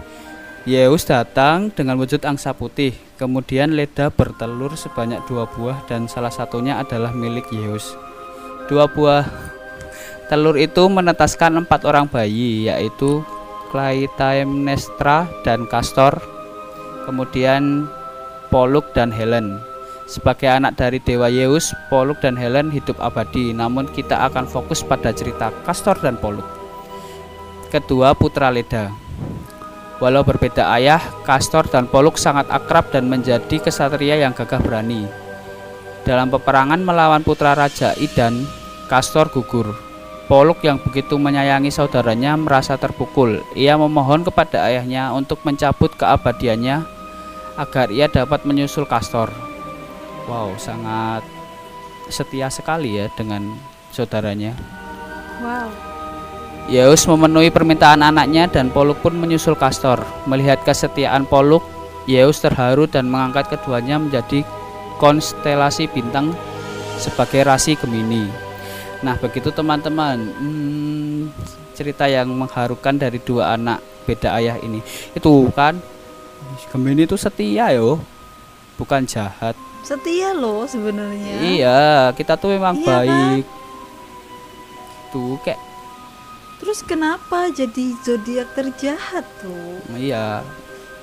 Zeus 0.69 1.09
datang 1.09 1.73
dengan 1.73 1.97
wujud 1.97 2.21
angsa 2.21 2.53
putih. 2.53 2.93
Kemudian 3.17 3.73
Leda 3.73 4.13
bertelur 4.13 4.77
sebanyak 4.77 5.25
dua 5.25 5.49
buah 5.49 5.89
dan 5.89 6.05
salah 6.05 6.29
satunya 6.29 6.77
adalah 6.77 7.17
milik 7.17 7.49
Zeus. 7.49 7.97
Dua 8.69 8.85
buah 8.85 9.25
telur 10.29 10.61
itu 10.61 10.85
menetaskan 10.85 11.65
empat 11.65 11.89
orang 11.89 12.13
bayi, 12.13 12.69
yaitu 12.69 13.25
Clytemnestra 13.73 15.25
dan 15.49 15.65
Castor. 15.65 16.21
Kemudian 17.09 17.89
Pollux 18.53 18.85
dan 18.93 19.09
Helen. 19.17 19.65
Sebagai 20.05 20.53
anak 20.53 20.77
dari 20.77 21.01
dewa 21.01 21.33
Zeus, 21.33 21.73
Pollux 21.89 22.21
dan 22.21 22.37
Helen 22.37 22.69
hidup 22.69 23.01
abadi, 23.01 23.57
namun 23.57 23.89
kita 23.89 24.29
akan 24.29 24.45
fokus 24.45 24.85
pada 24.85 25.09
cerita 25.17 25.49
Castor 25.65 25.97
dan 26.05 26.21
Pollux. 26.21 26.45
Kedua 27.73 28.13
putra 28.13 28.53
Leda. 28.53 29.10
Walau 30.01 30.25
berbeda 30.25 30.73
ayah, 30.81 31.01
Castor 31.29 31.69
dan 31.69 31.85
Pollux 31.85 32.25
sangat 32.25 32.49
akrab 32.49 32.89
dan 32.89 33.05
menjadi 33.05 33.61
kesatria 33.61 34.17
yang 34.17 34.33
gagah 34.33 34.57
berani. 34.57 35.05
Dalam 36.09 36.33
peperangan 36.33 36.81
melawan 36.81 37.21
putra 37.21 37.53
raja 37.53 37.93
Idan, 38.01 38.49
Castor 38.89 39.29
gugur. 39.29 39.77
Pollux 40.25 40.65
yang 40.65 40.81
begitu 40.81 41.21
menyayangi 41.21 41.69
saudaranya 41.69 42.33
merasa 42.41 42.81
terpukul. 42.81 43.45
Ia 43.53 43.77
memohon 43.77 44.25
kepada 44.25 44.65
ayahnya 44.73 45.13
untuk 45.13 45.45
mencabut 45.45 45.93
keabadiannya 46.01 46.81
agar 47.61 47.93
ia 47.93 48.09
dapat 48.09 48.49
menyusul 48.49 48.89
Castor. 48.89 49.29
Wow, 50.25 50.57
sangat 50.57 51.21
setia 52.09 52.49
sekali 52.49 52.97
ya 52.97 53.13
dengan 53.21 53.53
saudaranya. 53.93 54.57
Wow. 55.45 55.90
Zeus 56.69 57.09
memenuhi 57.09 57.49
permintaan 57.49 58.05
anaknya 58.05 58.51
dan 58.51 58.69
Pollux 58.69 59.01
pun 59.01 59.17
menyusul 59.17 59.57
Castor. 59.57 60.05
Melihat 60.29 60.61
kesetiaan 60.61 61.25
Pollux, 61.25 61.65
Zeus 62.05 62.43
terharu 62.43 62.85
dan 62.85 63.09
mengangkat 63.09 63.49
keduanya 63.49 63.97
menjadi 63.97 64.45
konstelasi 65.01 65.89
bintang 65.89 66.37
sebagai 67.01 67.49
rasi 67.49 67.75
Gemini. 67.75 68.29
Nah, 69.01 69.17
begitu 69.17 69.49
teman-teman, 69.49 70.21
hmm, 70.21 71.33
cerita 71.73 72.05
yang 72.05 72.29
mengharukan 72.29 73.01
dari 73.01 73.17
dua 73.17 73.57
anak 73.57 73.81
beda 74.05 74.37
ayah 74.37 74.61
ini. 74.61 74.85
Itu 75.17 75.49
kan 75.57 75.81
Gemini 76.69 77.09
itu 77.09 77.17
setia 77.17 77.73
yo, 77.73 77.97
bukan 78.77 79.09
jahat. 79.09 79.57
Setia 79.81 80.37
loh 80.37 80.69
sebenarnya. 80.69 81.41
Iya, 81.41 81.81
kita 82.13 82.37
tuh 82.37 82.53
memang 82.53 82.77
Iya, 82.77 82.85
kan? 82.85 82.93
baik. 83.09 83.45
Tuh 85.11 85.41
kayak 85.41 85.61
Terus 86.61 86.85
kenapa 86.85 87.49
jadi 87.49 87.97
zodiak 88.05 88.53
terjahat 88.53 89.25
tuh? 89.41 89.81
iya, 89.97 90.45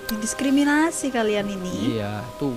Didiskriminasi 0.06 1.10
kalian 1.10 1.50
ini. 1.50 1.98
Iya, 1.98 2.22
tuh. 2.38 2.56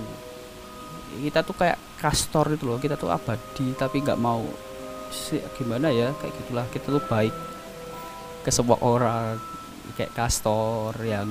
Kita 1.19 1.43
tuh 1.43 1.57
kayak 1.57 1.81
kastor 1.99 2.55
itu 2.55 2.69
loh. 2.69 2.79
Kita 2.79 2.95
tuh 2.95 3.11
abadi 3.11 3.75
tapi 3.75 4.05
nggak 4.05 4.21
mau 4.21 4.45
si, 5.11 5.41
gimana 5.59 5.91
ya? 5.91 6.13
Kayak 6.21 6.35
gitulah. 6.45 6.67
Kita 6.71 6.87
tuh 6.93 7.03
baik 7.09 7.35
ke 8.47 8.51
semua 8.53 8.79
orang. 8.85 9.41
Kayak 9.99 10.15
kastor 10.15 10.95
yang 11.03 11.27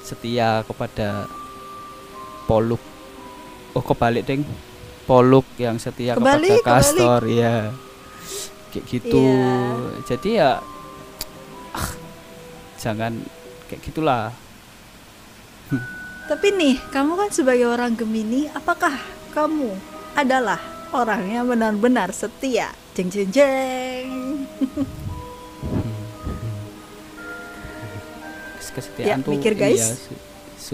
setia 0.00 0.64
kepada 0.64 1.28
Poluk. 2.48 2.80
Oh, 3.76 3.82
kebalik, 3.84 4.24
Deng. 4.24 4.46
Poluk 5.04 5.44
yang 5.60 5.76
setia 5.76 6.16
Kebalik, 6.16 6.64
kepada 6.64 6.80
kastor, 6.80 7.20
iya. 7.28 7.68
Kayak 8.72 8.84
gitu. 8.88 9.20
Iya. 9.20 9.52
Jadi 10.08 10.30
ya 10.40 10.50
jangan 12.84 13.16
kayak 13.72 13.80
gitulah. 13.80 14.28
Tapi 16.28 16.52
nih, 16.52 16.76
kamu 16.92 17.16
kan 17.16 17.30
sebagai 17.32 17.64
orang 17.64 17.96
Gemini, 17.96 18.48
apakah 18.52 18.92
kamu 19.32 19.72
adalah 20.12 20.60
orang 20.92 21.32
yang 21.32 21.48
benar-benar 21.48 22.12
setia? 22.12 22.76
Jeng 22.92 23.08
jeng 23.08 23.32
jeng. 23.32 24.08
kesetiaan 28.74 29.22
Ya, 29.22 29.24
tuh 29.24 29.32
mikir, 29.38 29.54
guys. 29.54 29.78
iya, 29.78 29.88
su- 29.94 30.22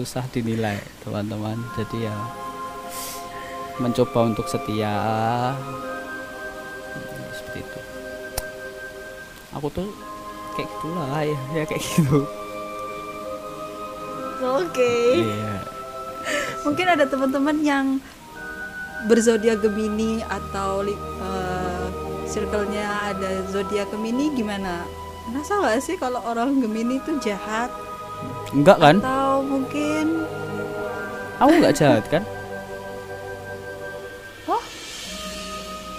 susah 0.01 0.25
dinilai 0.33 0.81
teman-teman 1.05 1.61
jadi 1.77 2.09
ya 2.09 2.17
mencoba 3.77 4.25
untuk 4.25 4.49
setia 4.49 4.93
seperti 7.29 7.59
itu 7.61 7.79
aku 9.53 9.67
tuh 9.69 9.87
kayak 10.57 10.69
gitulah 10.69 11.21
ya, 11.23 11.39
ya 11.55 11.63
kayak 11.67 11.83
gitu 11.83 12.19
Oke. 14.41 15.21
iya 15.21 15.61
Mungkin 16.65 16.85
ada 16.89 17.05
teman-teman 17.05 17.61
yang 17.61 17.85
berzodiak 19.05 19.61
Gemini 19.61 20.21
atau 20.25 20.81
eh, 20.85 21.85
circle-nya 22.25 23.13
ada 23.13 23.45
zodiak 23.49 23.89
Gemini 23.93 24.33
gimana? 24.33 24.85
Merasa 25.29 25.61
gak 25.61 25.81
sih 25.81 25.97
kalau 25.97 26.21
orang 26.25 26.57
Gemini 26.57 26.97
itu 26.97 27.17
jahat? 27.21 27.69
enggak 28.53 28.77
kan 28.81 28.97
Atau 29.01 29.45
mungkin 29.45 30.25
aku 31.41 31.51
nggak 31.57 31.77
jahat 31.77 32.05
kan 32.09 32.21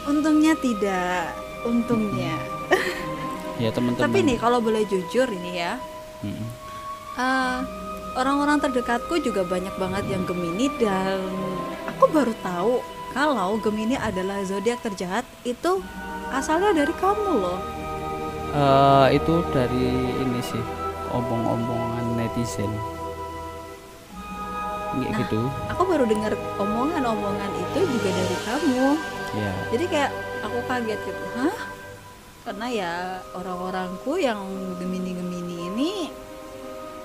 untungnya 0.03 0.55
tidak, 0.59 1.31
untungnya. 1.63 2.52
Ya 3.63 3.71
teman-teman 3.71 4.03
Tapi 4.03 4.19
nih 4.27 4.37
kalau 4.37 4.59
boleh 4.59 4.83
jujur 4.85 5.31
ini 5.31 5.63
ya, 5.63 5.79
Mm-mm. 6.27 6.47
eh, 7.17 7.59
orang-orang 8.19 8.59
terdekatku 8.59 9.23
juga 9.23 9.47
banyak 9.47 9.73
banget 9.79 10.05
yang 10.11 10.27
Gemini 10.27 10.67
dan 10.77 11.23
aku 11.87 12.11
baru 12.11 12.35
tahu 12.43 12.83
kalau 13.15 13.55
Gemini 13.63 13.95
adalah 13.95 14.43
zodiak 14.43 14.83
terjahat 14.83 15.23
itu 15.47 15.79
asalnya 16.29 16.75
dari 16.75 16.95
kamu 16.99 17.31
loh. 17.39 17.61
Eh, 18.53 19.07
itu 19.17 19.35
dari 19.55 19.89
ini 20.19 20.41
sih 20.43 20.61
omong-omongan 21.09 22.19
netizen 22.19 22.69
Kayak 24.93 25.09
Nah. 25.09 25.19
gitu 25.25 25.41
Aku 25.73 25.89
baru 25.89 26.05
dengar 26.05 26.37
omongan-omongan 26.61 27.49
itu 27.57 27.81
juga 27.81 28.09
dari 28.13 28.37
kamu. 28.45 28.85
ya 29.33 29.53
Jadi 29.73 29.85
kayak 29.89 30.13
aku 30.45 30.59
kaget 30.69 31.01
gitu, 31.01 31.25
hah? 31.33 31.55
Karena 32.43 32.67
ya 32.67 32.93
orang-orangku 33.39 34.19
yang 34.19 34.43
Gemini-Gemini 34.83 35.57
ini 35.71 35.93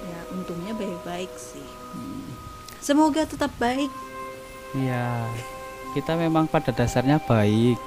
ya 0.02 0.20
untungnya 0.34 0.74
baik-baik 0.74 1.30
sih. 1.38 1.66
Semoga 2.82 3.22
tetap 3.22 3.54
baik. 3.62 3.94
Iya, 4.74 5.30
kita 5.94 6.18
memang 6.18 6.50
pada 6.50 6.74
dasarnya 6.74 7.22
baik, 7.22 7.78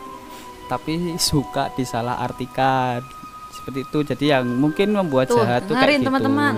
tapi 0.70 1.18
suka 1.18 1.74
disalahartikan 1.74 3.02
seperti 3.50 3.82
itu. 3.82 3.98
Jadi 4.14 4.24
yang 4.30 4.46
mungkin 4.46 4.94
membuat 4.94 5.28
Tuh, 5.28 5.42
jahat 5.42 5.66
tuh 5.66 5.74
kayak 5.74 6.00
gitu. 6.00 6.06
teman-teman. 6.06 6.54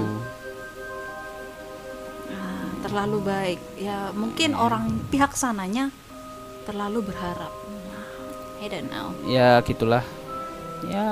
Ah, 2.31 2.69
terlalu 2.85 3.19
baik. 3.25 3.61
Ya 3.81 4.13
mungkin 4.13 4.53
orang 4.53 4.93
pihak 5.09 5.33
sananya 5.35 5.89
terlalu 6.69 7.01
berharap. 7.11 7.53
Nah, 7.89 8.07
I 8.61 8.67
don't 8.69 8.89
know. 8.93 9.17
Ya 9.25 9.57
gitulah. 9.65 10.05
Ya 10.89 11.11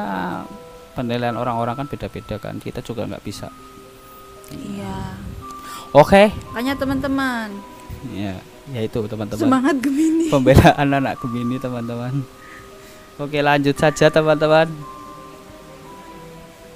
penilaian 0.95 1.37
orang-orang 1.39 1.75
kan 1.79 1.87
beda-beda 1.87 2.37
kan. 2.43 2.59
Kita 2.59 2.83
juga 2.83 3.07
nggak 3.07 3.25
bisa. 3.25 3.49
Iya. 4.51 5.15
oke. 5.95 6.31
Makanya 6.55 6.75
teman-teman, 6.75 7.55
ya 8.11 8.35
ya 8.71 8.81
itu 8.87 8.99
teman-teman. 9.07 9.43
Semangat 9.47 9.77
Gemini. 9.83 10.27
pembelaan 10.31 10.89
anak 10.91 11.19
Gemini 11.23 11.57
teman-teman. 11.59 12.23
Oke 13.21 13.39
lanjut 13.43 13.77
saja 13.77 14.09
teman-teman. 14.09 14.71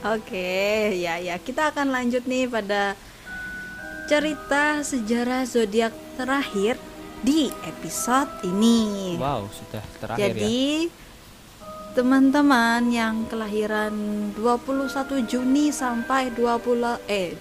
Oke, 0.04 0.92
ya 1.00 1.16
ya. 1.16 1.40
Kita 1.40 1.72
akan 1.72 1.88
lanjut 1.88 2.28
nih 2.28 2.44
pada 2.44 2.92
cerita 4.04 4.84
sejarah 4.84 5.48
zodiak 5.48 5.96
terakhir 6.20 6.76
di 7.24 7.48
episode 7.64 8.28
ini. 8.44 9.16
wow 9.16 9.48
sudah 9.48 9.80
terakhir 9.96 10.20
ya. 10.20 10.28
Jadi 10.36 10.92
teman-teman 11.94 12.90
yang 12.90 13.22
kelahiran 13.30 13.94
21 14.34 15.30
Juni 15.30 15.70
sampai 15.70 16.34
20 16.34 16.98
eh 17.06 17.38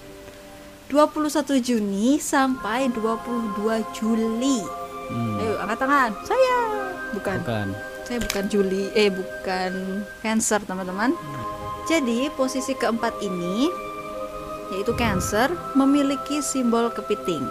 21 0.86 1.58
Juni 1.58 2.22
sampai 2.22 2.86
22 2.92 3.82
Juli. 3.96 4.62
Hmm, 5.10 5.40
Ayo 5.42 5.54
angkat 5.58 5.78
tangan. 5.80 6.10
Saya 6.22 6.56
bukan. 7.10 7.38
bukan 7.42 7.68
Saya 8.04 8.18
bukan 8.20 8.44
Juli, 8.52 8.92
eh 8.92 9.08
bukan 9.08 10.04
Cancer, 10.20 10.60
teman-teman. 10.60 11.16
Jadi, 11.88 12.28
posisi 12.36 12.76
keempat 12.76 13.16
ini 13.24 13.68
yaitu 14.72 14.92
Cancer 14.96 15.52
memiliki 15.76 16.44
simbol 16.44 16.92
kepiting. 16.92 17.44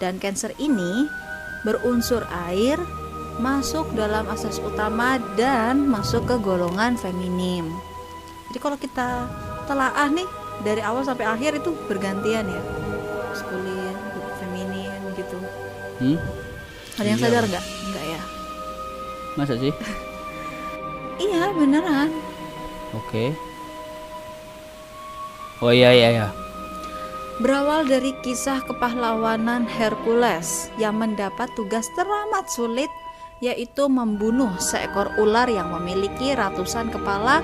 Dan 0.00 0.20
Cancer 0.20 0.52
ini 0.60 1.08
berunsur 1.64 2.28
air, 2.48 2.76
masuk 3.38 3.86
dalam 3.94 4.26
asas 4.26 4.58
utama 4.58 5.16
dan 5.34 5.86
masuk 5.86 6.26
ke 6.26 6.36
golongan 6.38 6.94
feminim. 6.94 7.70
Jadi 8.50 8.58
kalau 8.58 8.74
kita 8.74 9.30
telaah 9.64 10.10
nih 10.10 10.26
dari 10.60 10.82
awal 10.82 11.02
sampai 11.02 11.24
akhir 11.24 11.58
itu 11.58 11.70
bergantian 11.86 12.44
ya. 12.44 12.62
Maskulin, 13.30 13.94
feminin 14.36 15.00
gitu. 15.14 15.38
hmm? 15.98 16.18
Ada 16.98 17.06
yang 17.06 17.20
Iya. 17.20 17.26
sadar 17.26 17.44
nggak? 17.46 17.64
Nggak 17.88 18.04
ya? 18.06 18.20
masa 19.34 19.54
sih 19.54 19.70
Iya, 21.22 21.54
beneran. 21.54 22.10
oke 22.90 23.24
oh 25.60 25.70
iya 25.70 25.94
iya 25.94 26.08
ya 26.10 26.28
Berawal 27.38 27.86
dari 27.86 28.10
kisah 28.18 28.66
kepahlawanan 28.66 29.62
Hercules 29.62 30.74
yang 30.74 30.98
mendapat 30.98 31.46
tugas 31.54 31.86
teramat 31.94 32.50
sulit 32.50 32.90
yaitu 33.38 33.86
membunuh 33.86 34.50
seekor 34.58 35.14
ular 35.22 35.46
yang 35.46 35.70
memiliki 35.70 36.34
ratusan 36.34 36.90
kepala 36.90 37.42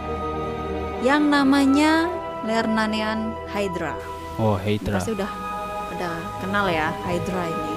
yang 1.07 1.31
namanya 1.31 2.11
Lernanean 2.45 3.33
Hydra. 3.49 3.95
oh 4.43 4.59
Hydra 4.59 4.99
Pasti 4.99 5.15
udah 5.15 5.31
udah 5.95 6.15
kenal 6.43 6.67
ya 6.67 6.91
Hydra 7.07 7.45
ini. 7.47 7.75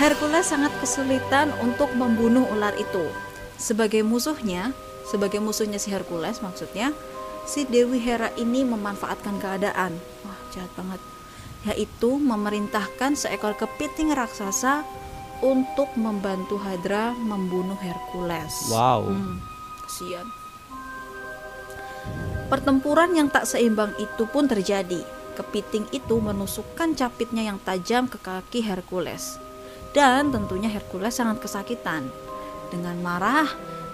Hercules 0.00 0.48
sangat 0.48 0.72
kesulitan 0.80 1.52
untuk 1.60 1.92
membunuh 1.92 2.48
ular 2.48 2.72
itu. 2.80 3.04
Sebagai 3.60 4.00
musuhnya, 4.00 4.72
sebagai 5.04 5.44
musuhnya 5.44 5.76
si 5.76 5.92
Hercules 5.92 6.40
maksudnya, 6.40 6.96
si 7.44 7.68
Dewi 7.68 8.00
Hera 8.00 8.32
ini 8.40 8.64
memanfaatkan 8.64 9.36
keadaan. 9.36 9.92
Wah, 10.24 10.40
jahat 10.56 10.72
banget. 10.72 11.00
Yaitu 11.68 12.16
memerintahkan 12.16 13.12
seekor 13.12 13.52
kepiting 13.60 14.16
raksasa 14.16 14.88
untuk 15.40 15.88
membantu 15.96 16.60
Hydra 16.60 17.16
membunuh 17.16 17.76
Hercules. 17.76 18.68
wow 18.68 19.04
Hmm, 19.04 19.40
kasihan. 19.84 20.26
Pertempuran 22.50 23.14
yang 23.14 23.30
tak 23.30 23.46
seimbang 23.46 23.94
itu 24.02 24.26
pun 24.26 24.50
terjadi. 24.50 25.06
Kepiting 25.38 25.86
itu 25.94 26.18
menusukkan 26.18 26.98
capitnya 26.98 27.46
yang 27.46 27.62
tajam 27.62 28.10
ke 28.10 28.18
kaki 28.18 28.60
Hercules. 28.66 29.38
Dan 29.94 30.34
tentunya 30.34 30.66
Hercules 30.66 31.14
sangat 31.14 31.38
kesakitan. 31.38 32.10
Dengan 32.74 32.98
marah, 33.02 33.46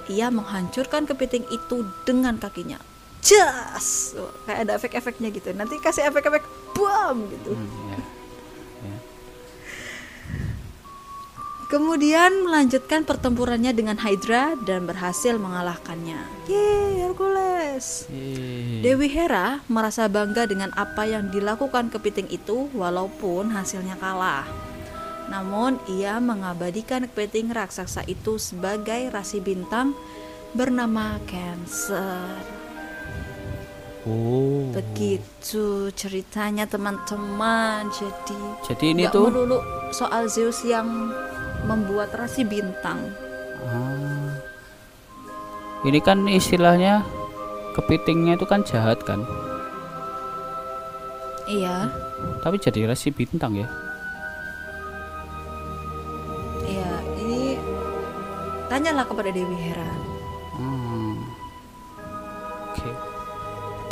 ia 0.08 0.32
menghancurkan 0.32 1.04
kepiting 1.04 1.44
itu 1.52 1.84
dengan 2.08 2.40
kakinya. 2.40 2.80
Jas! 3.20 4.16
Kayak 4.48 4.58
ada 4.64 4.72
efek-efeknya 4.78 5.28
gitu. 5.34 5.50
Nanti 5.52 5.76
kasih 5.82 6.08
efek-efek 6.08 6.44
bom 6.72 7.26
gitu. 7.28 7.52
Hmm, 7.52 7.92
ya. 7.92 8.15
Kemudian 11.66 12.46
melanjutkan 12.46 13.02
pertempurannya 13.02 13.74
dengan 13.74 13.98
Hydra 13.98 14.54
dan 14.62 14.86
berhasil 14.86 15.34
mengalahkannya. 15.34 16.46
Yeay, 16.46 17.02
Hercules! 17.02 18.06
Yeay. 18.06 18.86
Dewi 18.86 19.10
Hera 19.10 19.66
merasa 19.66 20.06
bangga 20.06 20.46
dengan 20.46 20.70
apa 20.78 21.10
yang 21.10 21.26
dilakukan 21.26 21.90
kepiting 21.90 22.30
itu 22.30 22.70
walaupun 22.70 23.50
hasilnya 23.50 23.98
kalah. 23.98 24.46
Namun 25.26 25.82
ia 25.90 26.22
mengabadikan 26.22 27.10
kepiting 27.10 27.50
raksasa 27.50 28.06
itu 28.06 28.38
sebagai 28.38 29.10
rasi 29.10 29.42
bintang 29.42 29.90
bernama 30.54 31.18
Cancer. 31.26 32.30
oh 34.06 34.70
Begitu 34.70 35.90
ceritanya 35.98 36.70
teman-teman. 36.70 37.90
Jadi 37.90 38.38
jadi 38.70 38.84
ini 38.94 39.04
tuh 39.10 39.26
melulu 39.34 39.58
soal 39.90 40.30
Zeus 40.30 40.62
yang 40.62 41.10
membuat 41.64 42.12
rasi 42.12 42.44
bintang. 42.44 43.00
Ah. 43.64 44.36
Ini 45.86 46.02
kan 46.02 46.26
istilahnya 46.28 47.06
kepitingnya 47.78 48.36
itu 48.36 48.44
kan 48.48 48.64
jahat 48.66 49.00
kan, 49.06 49.22
Iya, 51.46 51.86
tapi 52.42 52.58
jadi 52.58 52.90
rasi 52.90 53.14
bintang 53.14 53.54
ya. 53.54 53.68
iya. 56.66 56.90
Ini 57.22 57.54
tanyalah 58.66 59.06
kepada 59.06 59.30
Dewi 59.30 59.54
Hera. 59.54 59.92
Hmm. 60.58 61.22
Oke. 62.74 62.90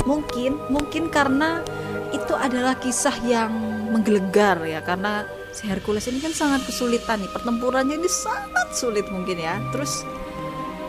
Mungkin, 0.03 0.51
mungkin 0.67 1.03
karena 1.07 1.63
itu 2.11 2.35
adalah 2.35 2.75
kisah 2.75 3.15
yang 3.23 3.55
menggelegar 3.95 4.59
ya 4.67 4.83
karena 4.83 5.23
si 5.55 5.63
Hercules 5.65 6.03
ini 6.05 6.19
kan 6.19 6.31
sangat 6.31 6.67
kesulitan 6.67 7.23
nih 7.23 7.31
pertempurannya 7.31 7.95
ini 7.95 8.09
sangat 8.11 8.67
sulit 8.71 9.07
mungkin 9.07 9.39
ya 9.39 9.55
terus 9.71 10.03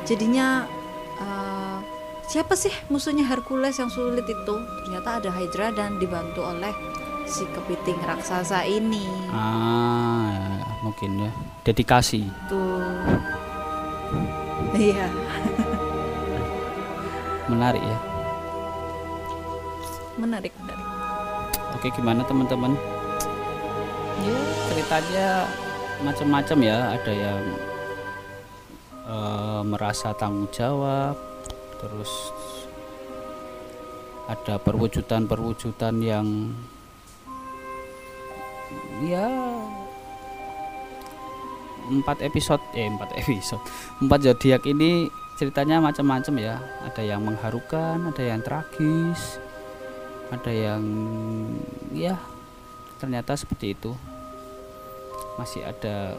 jadinya 0.02 0.66
eh, 1.16 1.78
siapa 2.26 2.54
sih 2.54 2.74
musuhnya 2.88 3.22
Hercules 3.24 3.78
yang 3.78 3.88
sulit 3.88 4.26
itu 4.26 4.54
ternyata 4.82 5.22
ada 5.22 5.30
Hydra 5.30 5.70
dan 5.70 5.96
dibantu 5.96 6.42
oleh 6.42 6.74
si 7.24 7.46
kepiting 7.48 7.98
raksasa 8.00 8.62
ini 8.62 9.06
Ah, 9.30 10.62
mungkin 10.80 11.18
ya. 11.20 11.30
Dedikasi. 11.62 12.26
tuh 12.46 12.86
iya 14.74 15.06
Menarik 17.46 17.78
ya. 17.80 17.98
menarik 20.16 20.50
menarik 20.56 20.86
Oke, 21.76 21.92
gimana 21.92 22.24
teman-teman? 22.24 22.72
Ya, 24.26 24.38
ceritanya 24.66 25.28
macam-macam 26.02 26.58
ya. 26.66 26.78
Ada 26.98 27.12
yang 27.14 27.42
eh, 29.06 29.60
merasa 29.62 30.10
tanggung 30.18 30.50
jawab, 30.50 31.14
terus 31.78 32.10
ada 34.26 34.58
perwujudan-perwujudan 34.58 36.02
yang 36.02 36.26
ya 39.06 39.30
empat 41.86 42.18
episode 42.26 42.62
eh 42.74 42.90
empat 42.90 43.14
episode 43.14 43.62
empat 44.02 44.18
zodiak 44.26 44.66
ini 44.66 45.06
ceritanya 45.38 45.78
macam-macam 45.78 46.34
ya 46.42 46.58
ada 46.82 47.02
yang 47.04 47.22
mengharukan 47.22 48.10
ada 48.10 48.22
yang 48.24 48.42
tragis 48.42 49.38
ada 50.34 50.50
yang 50.50 50.82
ya 51.94 52.18
ternyata 52.98 53.38
seperti 53.38 53.78
itu 53.78 53.94
masih 55.36 55.62
ada 55.64 56.16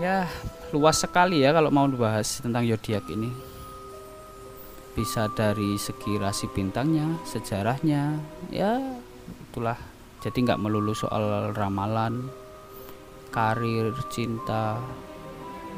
ya 0.00 0.26
luas 0.74 0.98
sekali 0.98 1.44
ya 1.44 1.54
kalau 1.54 1.70
mau 1.70 1.86
dibahas 1.86 2.42
tentang 2.42 2.66
zodiak 2.66 3.04
ini. 3.12 3.30
Bisa 4.94 5.26
dari 5.34 5.74
segi 5.74 6.18
rasi 6.18 6.46
bintangnya 6.50 7.18
sejarahnya 7.26 8.18
ya 8.50 8.78
itulah. 9.50 9.78
Jadi 10.22 10.38
nggak 10.46 10.62
melulu 10.62 10.96
soal 10.96 11.52
ramalan 11.52 12.30
karir 13.34 13.90
cinta 14.08 14.78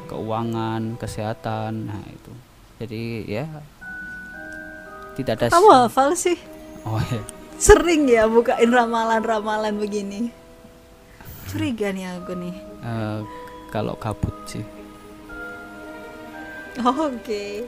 keuangan 0.07 0.95
kesehatan 1.01 1.89
nah 1.89 2.03
itu. 2.07 2.33
Jadi 2.77 3.03
ya 3.25 3.45
tidak 5.17 5.41
ada 5.41 5.45
kamu 5.49 5.69
hafal 5.73 6.13
sih. 6.13 6.37
Oh 6.85 7.01
ya 7.01 7.36
sering 7.57 8.05
ya 8.05 8.29
bukain 8.29 8.69
ramalan-ramalan 8.69 9.75
begini 9.75 10.29
curiga 11.49 11.89
nih 11.89 12.05
aku 12.17 12.33
nih 12.37 12.55
Eh, 12.77 13.19
kalau 13.73 13.97
kabut 13.97 14.33
sih 14.45 14.63
Oh, 16.77 17.09
Oke. 17.09 17.65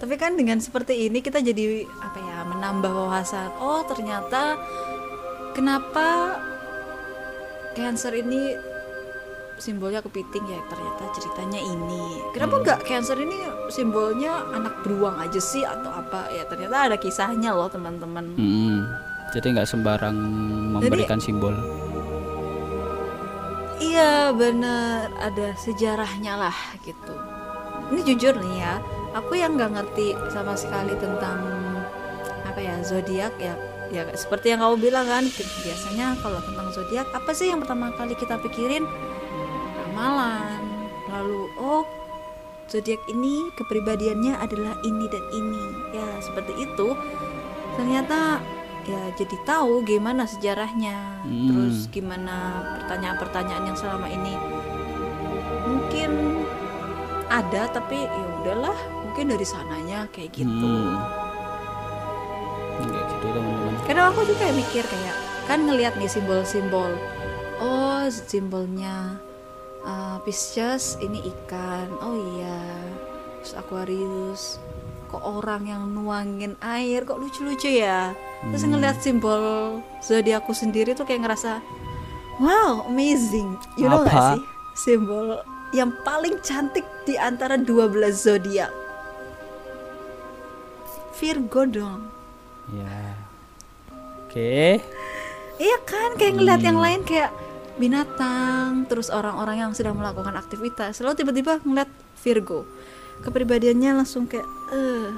Tapi 0.00 0.14
kan 0.16 0.32
dengan 0.32 0.56
seperti 0.56 1.12
ini 1.12 1.20
kita 1.20 1.44
jadi 1.44 1.84
apa 2.00 2.16
ya 2.16 2.38
menambah 2.48 2.88
wawasan. 2.88 3.52
Oh 3.60 3.84
ternyata 3.84 4.56
kenapa 5.52 6.40
Cancer 7.76 8.16
ini 8.16 8.56
simbolnya 9.64 10.04
kepiting 10.04 10.44
ya 10.44 10.60
ternyata 10.68 11.08
ceritanya 11.16 11.56
ini. 11.56 12.20
Kenapa 12.36 12.60
enggak 12.60 12.78
Cancer 12.84 13.16
ini 13.16 13.48
simbolnya 13.72 14.44
anak 14.52 14.84
beruang 14.84 15.16
aja 15.16 15.40
sih 15.40 15.64
atau 15.64 15.88
apa 15.88 16.28
ya 16.28 16.44
ternyata 16.44 16.92
ada 16.92 16.96
kisahnya 17.00 17.56
loh 17.56 17.72
teman-teman. 17.72 18.36
Mm-mm. 18.36 18.84
Jadi 19.32 19.56
nggak 19.56 19.64
sembarang 19.64 20.16
memberikan 20.76 21.16
simbol. 21.16 21.56
Iya 23.80 24.36
bener 24.36 25.08
ada 25.16 25.56
sejarahnya 25.56 26.36
lah 26.36 26.56
gitu. 26.84 27.16
Ini 27.88 28.00
jujur 28.04 28.36
nih 28.36 28.54
ya, 28.60 28.74
aku 29.16 29.36
yang 29.40 29.56
nggak 29.56 29.72
ngerti 29.80 30.12
sama 30.28 30.54
sekali 30.54 30.92
tentang 31.00 31.40
apa 32.44 32.60
ya 32.60 32.78
zodiak 32.86 33.34
ya 33.40 33.56
ya 33.92 34.06
seperti 34.14 34.54
yang 34.54 34.62
kamu 34.62 34.90
bilang 34.90 35.06
kan 35.06 35.24
biasanya 35.62 36.18
kalau 36.22 36.38
tentang 36.42 36.70
zodiak 36.74 37.06
apa 37.14 37.30
sih 37.34 37.50
yang 37.50 37.60
pertama 37.62 37.94
kali 37.94 38.14
kita 38.18 38.38
pikirin 38.42 38.86
ramalan 40.04 40.60
lalu 41.08 41.40
oh 41.56 41.82
zodiak 42.68 43.00
ini 43.08 43.48
kepribadiannya 43.56 44.36
adalah 44.36 44.76
ini 44.84 45.08
dan 45.08 45.24
ini 45.32 45.64
ya 45.96 46.08
seperti 46.20 46.52
itu 46.60 46.88
ternyata 47.76 48.40
ya 48.84 49.00
jadi 49.16 49.36
tahu 49.48 49.80
gimana 49.82 50.28
sejarahnya 50.28 51.16
Hmm. 51.24 51.48
terus 51.48 51.88
gimana 51.88 52.60
pertanyaan-pertanyaan 52.84 53.72
yang 53.72 53.78
selama 53.80 54.12
ini 54.12 54.36
mungkin 55.64 56.44
ada 57.32 57.64
tapi 57.72 58.04
ya 58.04 58.24
udahlah 58.44 58.76
mungkin 59.08 59.32
dari 59.32 59.46
sananya 59.48 60.04
kayak 60.12 60.36
gitu 60.36 60.52
Hmm. 60.52 61.00
Kayak 62.76 63.08
gitu 63.08 63.26
teman-teman. 63.32 63.72
kadang 63.88 64.06
aku 64.12 64.20
juga 64.28 64.52
mikir 64.52 64.84
kayak 64.84 65.16
kan 65.48 65.64
ngelihat 65.64 65.96
nih 65.96 66.12
simbol-simbol 66.12 66.92
oh 67.56 68.04
simbolnya 68.12 69.16
uh, 69.84 70.16
Pisces 70.22 70.96
ini 70.98 71.20
ikan 71.22 71.88
oh 72.00 72.16
iya 72.36 72.60
terus 73.40 73.54
Aquarius 73.54 74.42
kok 75.06 75.22
orang 75.22 75.64
yang 75.64 75.82
nuangin 75.88 76.58
air 76.58 77.04
kok 77.04 77.16
lucu-lucu 77.16 77.70
ya 77.70 78.12
terus 78.44 78.60
Hmm. 78.60 78.76
ngelihat 78.76 79.00
simbol 79.00 79.78
zodiakku 80.00 80.52
sendiri 80.52 80.92
tuh 80.92 81.04
kayak 81.04 81.24
ngerasa 81.24 81.64
wow 82.36 82.84
amazing 82.84 83.54
you 83.76 83.86
know 83.86 84.02
Apa? 84.02 84.10
gak 84.10 84.22
sih 84.30 84.42
simbol 84.74 85.40
yang 85.70 85.94
paling 86.02 86.36
cantik 86.40 86.84
di 87.04 87.14
antara 87.14 87.56
12 87.56 87.94
zodiak 88.12 88.68
Virgo 91.14 91.62
dong 91.64 92.00
Ya. 92.64 93.12
Oke. 94.24 94.80
Iya 95.60 95.76
kan, 95.84 96.16
kayak 96.16 96.32
ngeliat 96.34 96.64
yang 96.64 96.80
Hmm. 96.80 96.84
lain 96.88 97.00
kayak 97.04 97.28
binatang, 97.76 98.86
terus 98.86 99.10
orang-orang 99.10 99.56
yang 99.58 99.72
sedang 99.72 99.98
melakukan 99.98 100.34
aktivitas, 100.34 101.02
lalu 101.02 101.14
tiba-tiba 101.18 101.58
ngeliat 101.60 101.90
Virgo, 102.16 102.64
kepribadiannya 103.20 103.90
langsung 103.98 104.24
kayak, 104.24 104.46
eh, 104.70 105.10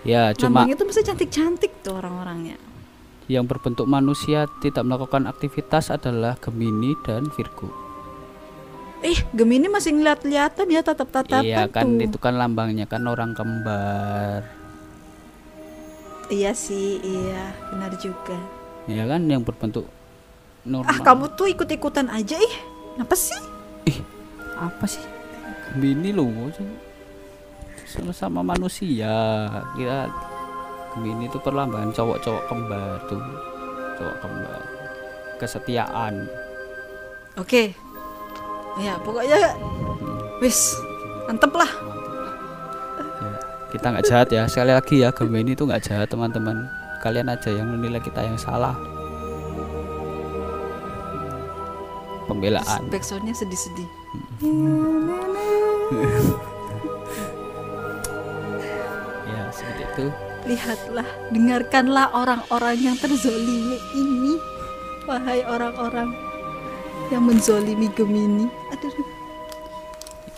Ya, 0.00 0.32
cuma 0.32 0.64
tuh 0.64 0.88
mesti 0.88 1.04
cantik-cantik 1.04 1.84
tuh 1.84 1.92
orang-orangnya. 1.94 2.56
yang 3.28 3.46
berbentuk 3.46 3.86
manusia 3.86 4.50
tidak 4.58 4.82
melakukan 4.82 5.22
aktivitas 5.24 5.86
adalah 5.86 6.34
Gemini 6.40 6.98
dan 7.06 7.30
Virgo. 7.30 7.70
Ih, 9.00 9.22
Gemini 9.30 9.70
masih 9.70 9.94
ngeliat-lihatan 9.94 10.66
ya 10.66 10.82
tatap-tatapan 10.82 11.46
Iya 11.46 11.70
kan 11.70 11.94
tuh. 11.94 12.04
itu 12.04 12.18
kan 12.18 12.34
lambangnya 12.34 12.84
kan 12.84 13.06
orang 13.06 13.30
kembar. 13.32 14.42
Iya 16.26 16.50
sih, 16.52 16.98
iya, 17.00 17.54
benar 17.70 17.94
juga. 17.98 18.34
Ya 18.86 19.06
kan 19.06 19.26
yang 19.26 19.42
berbentuk 19.42 19.86
normal. 20.66 20.90
Ah, 20.90 20.98
kamu 21.00 21.24
tuh 21.36 21.48
ikut-ikutan 21.50 22.10
aja 22.12 22.36
ih. 22.36 22.54
Apa 23.00 23.16
sih? 23.16 23.38
Ih, 23.88 23.98
apa 24.58 24.84
sih? 24.84 25.02
Gemini 25.72 26.12
loh. 26.12 26.28
Sama 28.12 28.42
manusia. 28.42 29.46
Kira 29.74 30.10
Gemini 30.94 31.30
itu 31.30 31.38
perlambangan 31.38 31.94
cowok-cowok 31.94 32.44
kembar 32.50 32.98
tuh. 33.06 33.22
Cowok 33.98 34.16
kembar. 34.20 34.60
Kesetiaan. 35.38 36.28
Oke. 37.38 37.72
Ya, 38.78 38.94
pokoknya 39.02 39.58
wis, 40.38 40.78
mantep 41.26 41.50
lah. 41.56 41.70
Ya, 43.00 43.30
kita 43.74 43.86
nggak 43.90 44.06
jahat 44.06 44.28
ya. 44.30 44.46
Sekali 44.46 44.70
lagi 44.76 45.02
ya, 45.02 45.10
Gemini 45.10 45.58
itu 45.58 45.66
nggak 45.66 45.82
jahat 45.90 46.06
teman-teman. 46.06 46.68
Kalian 47.02 47.32
aja 47.32 47.48
yang 47.50 47.66
menilai 47.66 47.98
kita 47.98 48.22
yang 48.22 48.36
salah. 48.36 48.76
Pembelaan. 52.30 52.86
Backsoundnya 52.86 53.34
sedih-sedih. 53.34 53.90
Ya, 59.26 59.42
seperti 59.50 59.82
itu. 59.82 60.06
Lihatlah, 60.46 61.08
dengarkanlah 61.34 62.06
orang-orang 62.14 62.78
yang 62.78 62.96
terzolimi 63.02 63.82
ini. 63.98 64.38
Wahai 65.10 65.42
orang-orang 65.42 66.14
yang 67.10 67.26
menzolimi 67.26 67.90
Gemini. 67.98 68.46
Aduh, 68.70 68.94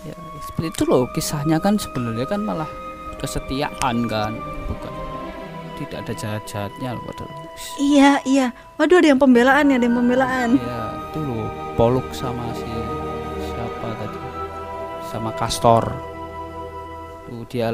ya 0.08 0.16
seperti 0.48 0.72
itu 0.72 0.82
loh 0.88 1.04
kisahnya 1.12 1.60
kan 1.60 1.76
sebenarnya 1.76 2.24
kan 2.24 2.40
malah 2.40 2.70
kesetiaan 3.20 4.08
kan 4.08 4.34
bukan 4.66 4.92
tidak 5.78 6.08
ada 6.08 6.12
jahat 6.16 6.42
jahatnya 6.48 6.96
loh 6.96 7.04
padahal 7.06 7.42
iya, 7.78 8.18
iya. 8.24 8.46
Waduh, 8.80 8.98
ada 8.98 9.08
yang 9.12 9.20
pembelaan 9.20 9.70
ya, 9.70 9.76
ada 9.76 9.86
yang 9.86 9.98
pembelaan. 9.98 10.48
ya 10.56 10.80
itu 11.72 11.80
poluk 11.80 12.04
sama 12.12 12.52
si 12.52 12.68
siapa 13.48 13.88
tadi 13.96 14.20
sama 15.08 15.32
kastor 15.40 15.88
tuh 17.24 17.48
dia 17.48 17.72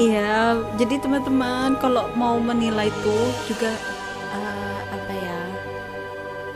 Iya, 0.00 0.56
jadi 0.80 0.96
teman-teman 1.04 1.76
kalau 1.84 2.08
mau 2.16 2.40
menilai 2.40 2.88
tuh 3.04 3.28
juga 3.44 3.68
eh, 4.32 4.78
apa 4.88 5.12
ya? 5.12 5.40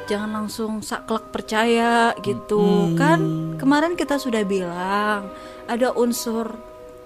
Jangan 0.09 0.31
langsung 0.33 0.81
saklek 0.81 1.29
percaya 1.29 2.17
gitu. 2.25 2.89
Mm. 2.89 2.97
Kan 2.97 3.21
kemarin 3.61 3.93
kita 3.93 4.17
sudah 4.17 4.41
bilang 4.49 5.29
ada 5.69 5.93
unsur 5.93 6.49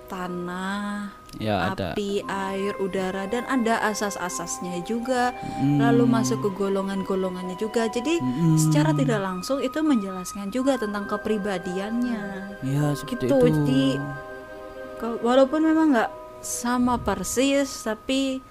tanah, 0.07 1.17
ya 1.36 1.76
ada 1.76 1.92
api, 1.92 2.24
air, 2.24 2.72
udara 2.80 3.28
dan 3.28 3.44
ada 3.44 3.84
asas-asasnya 3.84 4.80
juga. 4.82 5.36
Mm. 5.60 5.84
Lalu 5.84 6.04
masuk 6.08 6.40
ke 6.40 6.50
golongan-golongannya 6.56 7.60
juga. 7.60 7.84
Jadi 7.86 8.16
Mm-mm. 8.16 8.56
secara 8.56 8.96
tidak 8.96 9.20
langsung 9.20 9.60
itu 9.60 9.76
menjelaskan 9.78 10.48
juga 10.48 10.80
tentang 10.80 11.04
kepribadiannya. 11.04 12.56
ya 12.64 12.96
seperti 12.96 13.28
gitu, 13.28 13.36
itu 13.36 13.36
jadi- 13.52 14.00
Walaupun 14.98 15.62
memang 15.62 15.94
nggak 15.94 16.10
sama 16.42 16.98
persis, 16.98 17.70
tapi 17.86 18.42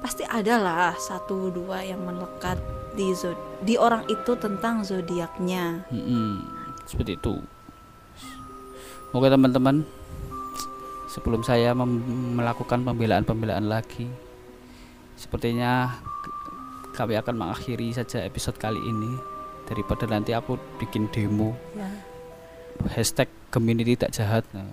pasti 0.00 0.24
ada 0.24 0.56
lah 0.56 0.92
satu 0.94 1.48
dua 1.48 1.80
yang 1.80 2.00
melekat 2.04 2.56
di 2.92 3.12
zod- 3.12 3.40
di 3.60 3.74
orang 3.74 4.04
itu 4.06 4.32
tentang 4.36 4.80
zodiaknya. 4.80 5.84
Mm-mm. 5.88 6.44
seperti 6.84 7.16
itu 7.16 7.40
oke 9.10 9.24
teman-teman 9.24 9.88
sebelum 11.14 11.40
saya 11.40 11.70
melakukan 11.78 12.82
pembelaan-pembelaan 12.82 13.64
lagi 13.64 14.10
sepertinya 15.14 15.94
kami 16.90 17.14
akan 17.14 17.34
mengakhiri 17.36 17.90
saja 17.90 18.18
episode 18.20 18.58
kali 18.58 18.78
ini 18.80 19.14
daripada 19.64 20.04
nanti 20.04 20.30
aku 20.30 20.58
bikin 20.76 21.06
demo 21.08 21.54
Ya. 21.72 21.86
hashtag 22.90 23.30
Gemini 23.48 23.86
tidak 23.86 24.10
jahat 24.10 24.42
Nah, 24.50 24.66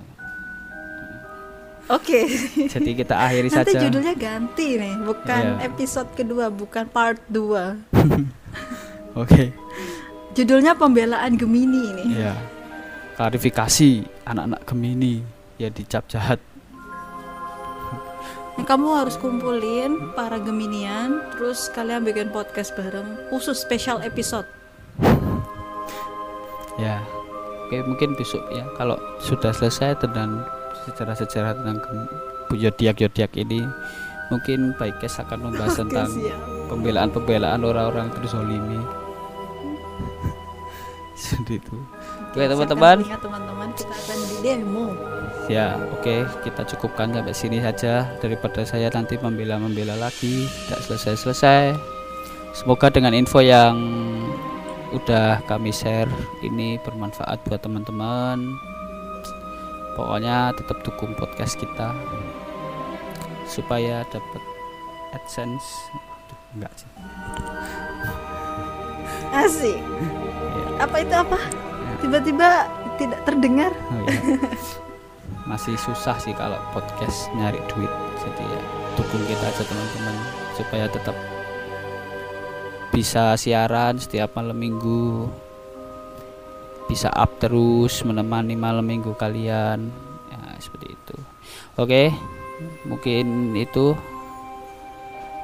Oke. 1.91 2.23
jadi 2.65 2.89
kita 2.95 3.13
akhiri 3.13 3.49
Nanti 3.51 3.73
saja 3.73 3.79
judulnya 3.83 4.15
ganti 4.15 4.79
nih, 4.79 4.95
bukan 5.01 5.43
Iya. 5.59 5.67
episode 5.67 6.09
kedua, 6.15 6.47
bukan 6.47 6.87
part 6.87 7.19
2. 7.27 7.77
oke 9.21 9.43
Judulnya 10.31 10.71
pembelaan 10.73 11.35
Gemini 11.35 11.81
ini. 11.91 12.05
ya 12.17 12.33
klarifikasi 13.13 14.01
anak-anak 14.23 14.61
Gemini 14.63 15.19
ya 15.61 15.69
dicap 15.69 16.05
jahat 16.07 16.41
Yang 18.51 18.67
kamu 18.67 18.87
harus 18.93 19.15
kumpulin 19.15 20.11
para 20.11 20.37
Geminian, 20.37 21.23
terus 21.33 21.71
kalian 21.71 22.03
bikin 22.03 22.29
podcast 22.29 22.75
bareng, 22.75 23.07
khusus 23.29 23.57
special 23.57 24.01
episode. 24.01 24.45
ya 26.77 26.97
oke 27.61 27.77
mungkin 27.85 28.13
besok 28.13 28.41
ya 28.49 28.65
kalau 28.75 28.97
sudah 29.19 29.49
selesai 29.51 29.95
tentang 29.97 30.41
sejarah-sejarah 30.83 31.53
tentang 31.57 31.77
gem- 31.79 32.09
zodiak 32.51 32.97
zodiak 32.97 33.31
ini 33.35 33.61
mungkin 34.27 34.73
Baikes 34.75 35.19
akan 35.19 35.47
membahas 35.47 35.75
Oke, 35.77 35.81
tentang 35.85 36.09
pembelaan-pembelaan 36.67 37.61
orang-orang 37.61 38.09
terzolimi 38.11 38.81
seperti 41.21 41.59
itu 41.59 41.77
Oke, 42.31 42.47
teman-teman. 42.47 42.97
teman-teman 43.03 43.69
kita 43.75 43.91
akan 43.91 44.17
di 44.23 44.35
demo. 44.41 44.85
Ya, 45.49 45.73
oke, 45.97 46.27
kita 46.45 46.61
cukupkan 46.75 47.09
sampai 47.09 47.33
sini 47.33 47.57
saja 47.57 48.05
daripada 48.21 48.61
saya 48.61 48.93
nanti 48.93 49.17
membela-membela 49.17 49.97
lagi, 49.97 50.45
tidak 50.67 50.81
selesai-selesai. 50.85 51.73
Semoga 52.53 52.91
dengan 52.91 53.15
info 53.15 53.41
yang 53.41 53.79
udah 54.91 55.39
kami 55.47 55.71
share 55.71 56.11
ini 56.43 56.77
bermanfaat 56.83 57.41
buat 57.47 57.63
teman-teman. 57.63 58.43
Pokoknya 59.95 60.51
tetap 60.55 60.83
dukung 60.83 61.15
podcast 61.15 61.57
kita 61.57 61.95
supaya 63.47 64.03
dapat 64.11 64.43
AdSense. 65.15 65.67
Aduh, 65.95 66.39
enggak 66.59 66.73
sih. 66.75 66.89
Asik. 69.31 69.79
Ya. 69.79 70.85
Apa 70.85 70.95
itu 71.01 71.15
apa? 71.15 71.39
Tiba-tiba 72.03 72.49
tidak 72.99 73.19
terdengar. 73.23 73.71
Oh, 73.89 74.05
iya. 74.05 74.37
Masih 75.51 75.75
susah 75.75 76.15
sih 76.15 76.31
kalau 76.31 76.55
podcast 76.71 77.27
nyari 77.35 77.59
duit. 77.67 77.91
Jadi 78.23 78.43
ya 78.47 78.61
dukung 78.95 79.19
kita 79.27 79.51
aja 79.51 79.63
teman-teman 79.67 80.15
supaya 80.55 80.85
tetap 80.87 81.11
bisa 82.95 83.35
siaran 83.35 83.99
setiap 83.99 84.31
malam 84.31 84.55
minggu. 84.55 85.27
Bisa 86.87 87.11
up 87.11 87.35
terus 87.43 87.99
menemani 88.07 88.55
malam 88.55 88.87
minggu 88.87 89.11
kalian. 89.19 89.91
Ya, 90.31 90.39
seperti 90.63 90.95
itu. 90.95 91.15
Oke. 91.75 92.15
Mungkin 92.87 93.51
itu 93.59 93.91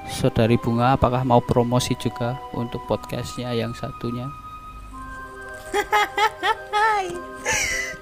Saudari 0.08 0.56
Bunga 0.56 0.96
apakah 0.96 1.28
mau 1.28 1.44
promosi 1.44 2.00
juga 2.00 2.40
untuk 2.56 2.80
podcastnya 2.88 3.52
yang 3.52 3.76
satunya? 3.76 4.32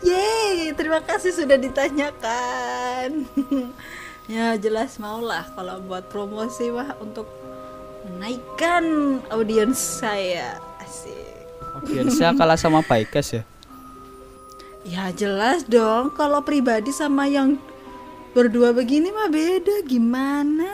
Yeay, 0.06 0.70
terima 0.78 1.02
kasih 1.02 1.34
sudah 1.34 1.58
ditanyakan. 1.58 3.26
ya 4.34 4.54
jelas 4.54 5.02
maulah 5.02 5.50
kalau 5.58 5.82
buat 5.82 6.06
promosi 6.14 6.70
mah 6.70 6.94
untuk 7.02 7.26
menaikkan 8.06 9.18
audiens 9.34 9.82
saya. 9.82 10.62
Asik. 10.78 11.50
Audiensnya 11.82 12.38
kalah 12.38 12.58
sama 12.58 12.86
Baikas 12.86 13.42
ya? 13.42 13.44
Ya 14.86 15.10
jelas 15.10 15.66
dong 15.66 16.14
kalau 16.14 16.46
pribadi 16.46 16.94
sama 16.94 17.26
yang 17.26 17.58
berdua 18.38 18.70
begini 18.70 19.10
mah 19.10 19.34
beda 19.34 19.82
gimana? 19.82 20.70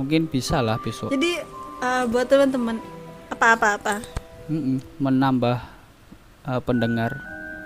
Mungkin 0.00 0.24
bisa 0.32 0.64
lah 0.64 0.80
besok. 0.80 1.12
Jadi 1.12 1.44
eh, 1.84 2.04
buat 2.08 2.24
teman-teman 2.24 2.80
apa-apa-apa 3.28 4.00
Mm-mm, 4.48 4.80
menambah 4.96 5.79
uh, 6.46 6.60
pendengar 6.62 7.20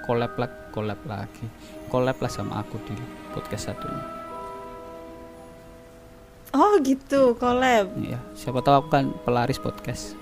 collab 0.06 0.34
lagi 0.38 0.56
collab 0.74 1.00
lagi 1.06 1.46
collab 1.90 2.16
lah 2.18 2.30
sama 2.32 2.62
aku 2.64 2.78
di 2.88 2.94
podcast 3.34 3.70
satunya 3.70 4.24
Oh 6.54 6.78
gitu, 6.86 7.34
collab. 7.34 7.90
Iya, 7.98 8.22
siapa 8.38 8.62
tahu 8.62 8.86
aku 8.86 8.88
kan 8.94 9.10
pelaris 9.26 9.58
podcast 9.58 10.14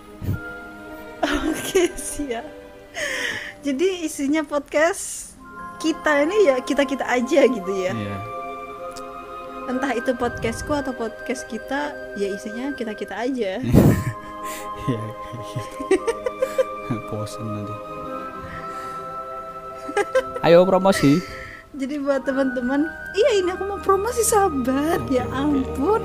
Oke, 1.45 1.93
siap. 1.93 2.49
Jadi 3.61 4.09
isinya 4.09 4.41
podcast 4.41 5.37
kita 5.77 6.25
ini 6.25 6.49
ya 6.49 6.57
kita-kita 6.65 7.05
aja 7.05 7.41
gitu 7.45 7.73
ya. 7.77 7.93
iya 7.93 8.17
Entah 9.69 9.93
itu 9.93 10.17
podcastku 10.17 10.73
atau 10.73 10.97
podcast 10.97 11.45
kita, 11.53 11.95
ya 12.17 12.33
isinya 12.33 12.73
kita-kita 12.75 13.13
aja. 13.13 13.61
iya 14.89 15.05
bosan 17.13 17.45
nanti 17.45 17.92
ayo 20.47 20.65
promosi 20.65 21.23
Jadi 21.73 21.97
buat 22.05 22.21
teman-teman, 22.29 22.85
iya 23.17 23.41
ini 23.41 23.49
aku 23.49 23.65
mau 23.65 23.81
promosi 23.81 24.21
Oke, 24.21 25.01
ya 25.09 25.25
ampun. 25.33 26.05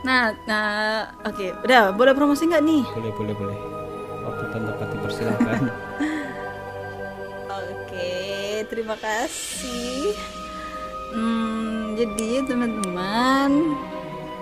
Nah, 0.00 0.32
nah, 0.48 1.12
oke, 1.22 1.52
udah 1.60 1.92
boleh 1.92 2.16
promosi 2.16 2.48
nggak 2.48 2.64
nih? 2.64 2.82
boleh 2.88 3.12
boleh 3.12 3.34
boleh 3.36 3.58
waktu 4.24 4.44
dan 4.48 4.62
tempat 4.64 4.88
dipersilakan 4.90 5.60
Oke, 7.52 8.12
terima 8.72 8.96
kasih. 8.96 10.16
Hmm, 11.12 11.92
jadi 11.92 12.48
teman-teman, 12.48 13.76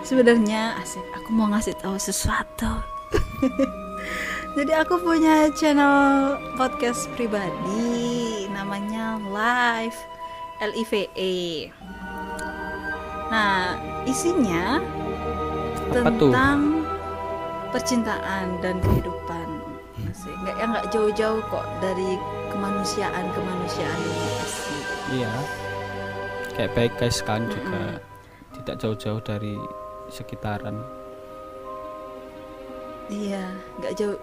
sebenarnya 0.06 0.78
asik. 0.78 1.02
Aku 1.18 1.35
mau 1.35 1.50
ngasih 1.50 1.74
tahu 1.83 1.98
sesuatu. 1.98 2.70
jadi 4.58 4.82
aku 4.82 4.98
punya 4.98 5.48
channel 5.54 6.36
podcast 6.58 7.06
pribadi, 7.14 8.46
namanya 8.50 9.18
Live 9.30 9.96
L 10.60 10.72
I 10.74 10.84
V 10.84 10.92
E. 11.14 11.36
Nah, 13.30 13.78
isinya 14.04 14.82
Apa 15.94 16.10
tuh? 16.18 16.34
tentang 16.34 16.82
percintaan 17.70 18.58
dan 18.58 18.82
kehidupan. 18.82 19.48
Asik. 20.10 20.34
Nggak 20.42 20.56
ya 20.58 20.64
nggak 20.66 20.86
jauh-jauh 20.90 21.40
kok 21.46 21.66
dari 21.78 22.18
kemanusiaan 22.50 23.26
kemanusiaan 23.30 23.98
ini 24.02 24.30
asik. 24.42 24.84
iya 25.14 25.30
kayak 26.58 26.74
baik 26.74 26.92
guys 26.98 27.22
kan 27.22 27.46
juga 27.46 28.02
tidak 28.58 28.76
jauh-jauh 28.82 29.22
dari 29.22 29.54
sekitaran 30.10 30.74
Iya, 33.10 33.42
nggak 33.82 33.94
jauh. 33.98 34.18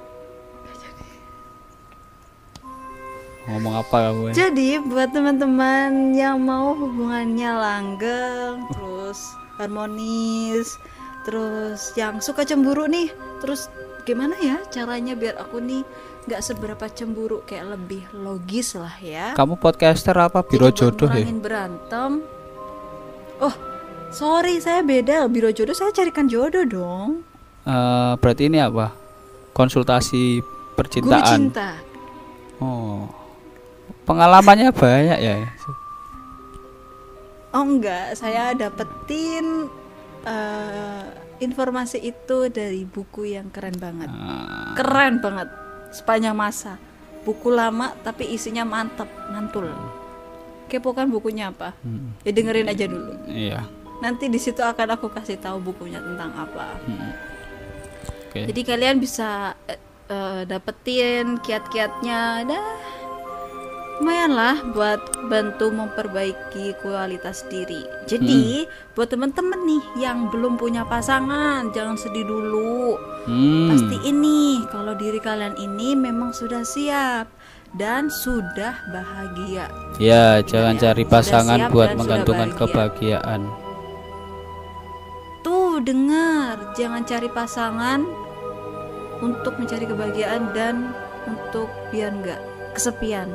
Ngomong 3.47 3.73
apa 3.79 4.11
kamu 4.11 4.21
ya? 4.31 4.33
Jadi 4.47 4.69
buat 4.83 5.09
teman-teman 5.15 6.11
yang 6.13 6.43
mau 6.43 6.75
hubungannya 6.75 7.51
langgeng, 7.55 8.67
terus 8.75 9.19
harmonis, 9.55 10.75
terus 11.23 11.95
yang 11.95 12.19
suka 12.19 12.43
cemburu 12.43 12.85
nih, 12.85 13.07
terus 13.39 13.71
gimana 14.03 14.35
ya 14.39 14.59
caranya 14.71 15.15
biar 15.19 15.35
aku 15.39 15.59
nih 15.59 15.83
nggak 16.27 16.43
seberapa 16.43 16.85
cemburu 16.91 17.43
kayak 17.47 17.75
lebih 17.75 18.03
logis 18.15 18.75
lah 18.75 18.95
ya. 18.99 19.31
kamu 19.35 19.55
podcaster 19.59 20.15
apa 20.15 20.43
biro 20.43 20.67
Jadi 20.71 20.79
jodoh 20.79 21.11
ya 21.11 21.27
berantem. 21.39 22.11
Oh, 23.39 23.55
sorry 24.11 24.59
saya 24.59 24.83
beda. 24.83 25.27
Biro 25.31 25.51
jodoh 25.55 25.75
saya 25.75 25.95
carikan 25.95 26.27
jodoh 26.27 26.67
dong. 26.67 27.23
Eh, 27.67 28.13
berarti 28.19 28.47
ini 28.47 28.59
apa 28.63 28.95
konsultasi 29.51 30.39
Guru 30.39 30.75
percintaan 30.79 31.39
cinta. 31.51 31.69
oh 32.63 33.26
pengalamannya 34.07 34.71
banyak 34.71 35.19
ya 35.19 35.35
Oh 37.51 37.63
enggak, 37.63 38.13
saya 38.13 38.53
dapetin 38.53 39.71
eh, 40.27 41.05
informasi 41.39 41.97
itu 42.03 42.51
dari 42.51 42.83
buku 42.85 43.33
yang 43.33 43.49
keren 43.49 43.73
banget. 43.79 44.11
Ah, 44.11 44.75
Keren 44.77 45.23
banget 45.23 45.47
sepanjang 45.89 46.35
masa. 46.37 46.77
Buku 47.25 47.49
lama 47.51 47.91
tapi 48.03 48.29
isinya 48.29 48.63
mantap, 48.67 49.09
mantul. 49.31 49.71
Kepo 50.67 50.91
kan 50.91 51.07
bukunya 51.07 51.49
apa? 51.49 51.71
mm, 51.81 52.27
Ya 52.27 52.31
dengerin 52.35 52.67
aja 52.67 52.85
dulu. 52.85 53.13
iya 53.31 53.63
Nanti 54.03 54.27
di 54.29 54.37
situ 54.37 54.61
akan 54.61 54.99
aku 54.99 55.07
kasih 55.09 55.39
tahu 55.39 55.57
bukunya 55.63 56.03
tentang 56.03 56.35
apa. 56.35 56.75
mm. 56.85 57.11
oke 58.27 58.41
Jadi 58.51 58.61
kalian 58.67 58.99
bisa 58.99 59.55
eh, 60.11 60.41
dapetin 60.45 61.39
kiat-kiatnya 61.39 62.19
dah 62.45 62.65
lumayan 63.97 64.37
lah 64.37 64.61
buat 64.77 65.01
bantu 65.25 65.73
memperbaiki 65.73 66.77
kualitas 66.85 67.41
diri. 67.49 67.81
Jadi 68.05 68.69
buat 68.93 69.09
temen-temen 69.09 69.57
nih 69.65 69.83
yang 70.05 70.29
belum 70.29 70.61
punya 70.61 70.85
pasangan 70.85 71.73
jangan 71.73 71.97
sedih 71.97 72.25
dulu. 72.29 72.93
Hmm, 73.25 73.73
Pasti 73.73 73.97
ini 74.05 74.61
kalau 74.69 74.93
diri 74.93 75.17
kalian 75.17 75.57
ini 75.57 75.97
memang 75.97 76.29
sudah 76.29 76.61
siap 76.61 77.25
dan 77.75 78.07
sudah 78.07 78.77
bahagia. 78.93 79.67
ya 79.99 80.39
jangan 80.45 80.79
ya, 80.79 80.81
cari 80.87 81.03
pasangan 81.03 81.59
buat 81.73 81.97
menggantungkan 81.97 82.53
bahagia. 82.53 82.63
kebahagiaan 82.63 83.41
Tuh 85.43 85.81
dengar, 85.83 86.73
jangan 86.77 87.03
cari 87.03 87.29
pasangan 87.33 87.99
untuk 89.19 89.57
mencari 89.57 89.85
kebahagiaan 89.89 90.53
dan 90.53 90.93
untuk 91.27 91.67
biar 91.91 92.13
nggak 92.13 92.41
kesepian. 92.77 93.33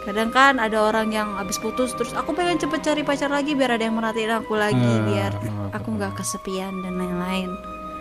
Kadang 0.00 0.32
kan 0.32 0.56
ada 0.56 0.80
orang 0.80 1.12
yang 1.12 1.36
habis 1.36 1.60
putus 1.60 1.92
terus 1.92 2.16
aku 2.16 2.32
pengen 2.32 2.56
cepet 2.56 2.80
cari 2.80 3.02
pacar 3.04 3.28
lagi 3.28 3.52
biar 3.52 3.76
ada 3.76 3.84
yang 3.84 3.94
merhatiin 3.94 4.32
aku 4.32 4.56
lagi 4.56 4.80
Hmm, 4.80 5.06
biar 5.06 5.32
hmm, 5.36 5.76
aku 5.76 5.88
nggak 5.92 6.16
kesepian 6.16 6.72
dan 6.80 6.96
lain-lain. 6.96 7.50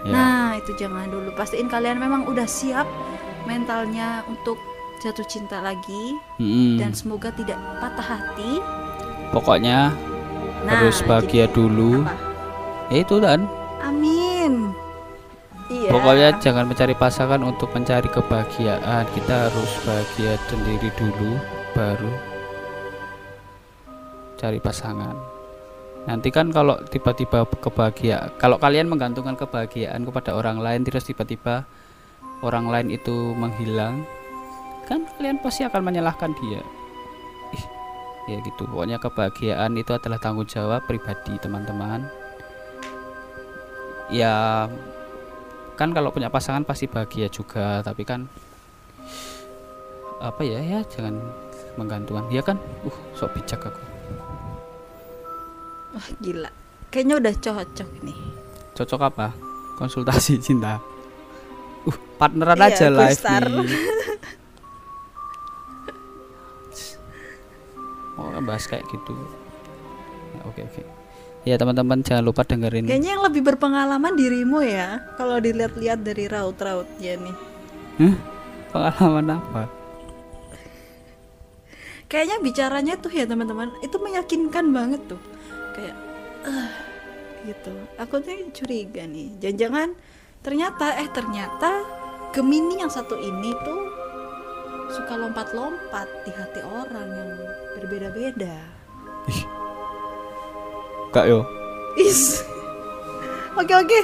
Ya. 0.01 0.11
Nah 0.15 0.43
itu 0.55 0.71
jangan 0.73 1.11
dulu 1.11 1.35
pastiin 1.35 1.67
kalian 1.67 1.99
memang 1.99 2.23
udah 2.23 2.47
siap 2.47 2.87
mentalnya 3.43 4.23
untuk 4.25 4.55
jatuh 4.99 5.27
cinta 5.27 5.59
lagi 5.59 6.15
Mm-mm. 6.39 6.79
dan 6.79 6.91
semoga 6.91 7.31
tidak 7.31 7.59
patah 7.79 8.19
hati. 8.19 8.59
pokoknya 9.29 9.91
Nah, 10.59 10.75
harus 10.75 10.99
bahagia 11.07 11.47
dulu 11.47 12.03
apa? 12.03 12.15
ya 12.91 12.97
itu 12.99 13.15
kan 13.19 13.47
Amin. 13.79 14.18
Iya. 15.69 15.93
Pokoknya 15.93 16.29
jangan 16.41 16.65
mencari 16.65 16.97
pasangan 16.97 17.41
untuk 17.45 17.69
mencari 17.77 18.09
kebahagiaan. 18.09 19.05
Kita 19.13 19.49
harus 19.49 19.71
bahagia 19.85 20.33
sendiri 20.49 20.89
dulu, 20.97 21.37
baru 21.77 22.09
cari 24.39 24.57
pasangan. 24.57 25.13
Nanti 26.07 26.31
kan 26.31 26.49
kalau 26.49 26.79
tiba-tiba 26.89 27.45
kebahagiaan, 27.45 28.33
kalau 28.41 28.57
kalian 28.57 28.89
menggantungkan 28.89 29.37
kebahagiaan 29.37 30.07
kepada 30.07 30.33
orang 30.33 30.57
lain, 30.57 30.81
terus 30.81 31.05
tiba-tiba 31.05 31.67
orang 32.41 32.71
lain 32.71 32.87
itu 32.89 33.35
menghilang, 33.35 34.01
kan 34.87 35.05
kalian 35.19 35.37
pasti 35.43 35.67
akan 35.67 35.85
menyalahkan 35.85 36.31
dia. 36.39 36.63
Ih, 37.53 37.65
ya 38.31 38.37
gitu. 38.41 38.65
Pokoknya 38.65 38.97
kebahagiaan 38.97 39.75
itu 39.75 39.91
adalah 39.93 40.17
tanggung 40.17 40.47
jawab 40.47 40.81
pribadi 40.87 41.35
teman-teman. 41.43 42.07
Ya 44.09 44.65
kan 45.79 45.95
kalau 45.95 46.11
punya 46.11 46.27
pasangan 46.27 46.67
pasti 46.67 46.91
bahagia 46.91 47.31
juga 47.31 47.79
tapi 47.79 48.03
kan 48.03 48.27
apa 50.19 50.43
ya 50.43 50.59
ya 50.59 50.83
jangan 50.83 51.15
menggantungkan 51.79 52.27
ya 52.27 52.43
kan? 52.43 52.59
Uh 52.83 52.91
sok 53.15 53.39
bijak 53.39 53.63
aku. 53.63 53.79
Wah, 55.95 56.07
gila. 56.19 56.51
Kayaknya 56.91 57.15
udah 57.23 57.33
cocok 57.39 57.89
nih. 58.03 58.19
cocok 58.75 59.01
apa? 59.07 59.31
Konsultasi 59.79 60.35
cinta. 60.45 60.83
Uh 61.87 61.95
partneran 62.19 62.59
Iya, 62.59 62.67
aja 62.75 62.91
live 62.91 63.23
nih. 63.23 63.71
Mau 68.19 68.35
bahas 68.43 68.67
kayak 68.67 68.83
gitu? 68.91 69.15
Ya, 70.35 70.43
oke 70.43 70.59
oke 70.67 70.98
ya 71.47 71.55
teman-teman 71.55 72.03
jangan 72.03 72.23
lupa 72.23 72.43
dengerin 72.43 72.83
Kayaknya 72.87 73.09
yang 73.15 73.23
lebih 73.23 73.41
berpengalaman 73.47 74.13
dirimu 74.15 74.59
ya. 74.63 75.03
Kalau 75.15 75.39
dilihat-lihat 75.39 75.99
dari 76.03 76.25
raut-rautnya 76.27 77.13
nih. 77.15 77.35
Hah? 77.99 78.15
pengalaman 78.69 79.41
apa 79.41 79.63
Kayaknya 82.09 82.37
bicaranya 82.41 82.93
tuh 82.97 83.13
ya 83.13 83.29
teman-teman, 83.29 83.69
itu 83.85 83.93
meyakinkan 84.01 84.73
banget 84.73 84.97
tuh. 85.05 85.21
Kayak 85.77 85.93
eh 86.41 86.69
gitu. 87.45 87.69
Aku 88.01 88.17
tuh 88.17 88.49
curiga 88.49 89.05
nih. 89.05 89.37
Jangan-jangan 89.37 89.93
ternyata 90.41 90.97
eh 90.97 91.09
ternyata 91.13 91.85
Gemini 92.33 92.81
yang 92.81 92.89
satu 92.89 93.13
ini 93.13 93.53
tuh 93.61 93.81
suka 94.89 95.21
lompat-lompat 95.21 96.09
di 96.25 96.31
hati 96.33 96.61
orang 96.65 97.07
yang 97.13 97.31
berbeda-beda. 97.77 98.57
Kak 101.09 101.29
yo 101.29 101.45
Is. 101.99 102.45
Oke 103.59 103.75
oke. 103.75 103.99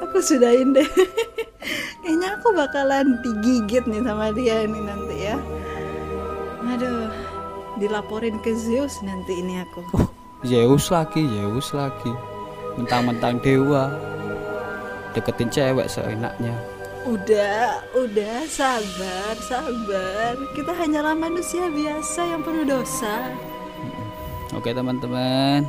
aku 0.00 0.16
sudahin 0.24 0.72
deh. 0.72 0.88
Kayaknya 2.00 2.28
aku 2.40 2.48
bakalan 2.56 3.20
digigit 3.20 3.84
nih 3.84 4.00
sama 4.00 4.32
dia 4.32 4.64
nih 4.64 4.80
nanti 4.80 5.16
ya. 5.28 5.36
Aduh, 6.64 7.12
dilaporin 7.76 8.40
ke 8.40 8.56
Zeus 8.56 9.04
nanti 9.04 9.44
ini 9.44 9.60
aku. 9.60 10.08
Zeus 10.40 10.88
lagi, 10.88 11.20
Zeus 11.28 11.76
lagi. 11.76 12.12
Mentang-mentang 12.80 13.40
dewa. 13.44 13.92
Deketin 15.12 15.52
cewek 15.52 15.86
seenaknya. 15.92 16.56
Udah, 17.04 17.84
udah 17.92 18.48
sabar, 18.48 19.36
sabar. 19.44 20.32
Kita 20.56 20.72
hanyalah 20.72 21.12
manusia 21.12 21.68
biasa 21.68 22.24
yang 22.24 22.40
penuh 22.40 22.64
dosa. 22.64 23.28
Oke, 24.54 24.70
teman-teman. 24.70 25.66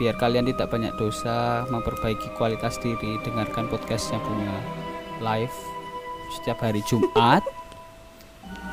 Biar 0.00 0.16
kalian 0.16 0.48
tidak 0.48 0.72
banyak 0.72 0.96
dosa, 0.96 1.68
memperbaiki 1.68 2.32
kualitas 2.40 2.80
diri, 2.80 3.20
dengarkan 3.22 3.68
podcastnya 3.68 4.16
Bunga 4.24 4.56
live 5.20 5.54
setiap 6.32 6.64
hari 6.64 6.80
Jumat 6.88 7.44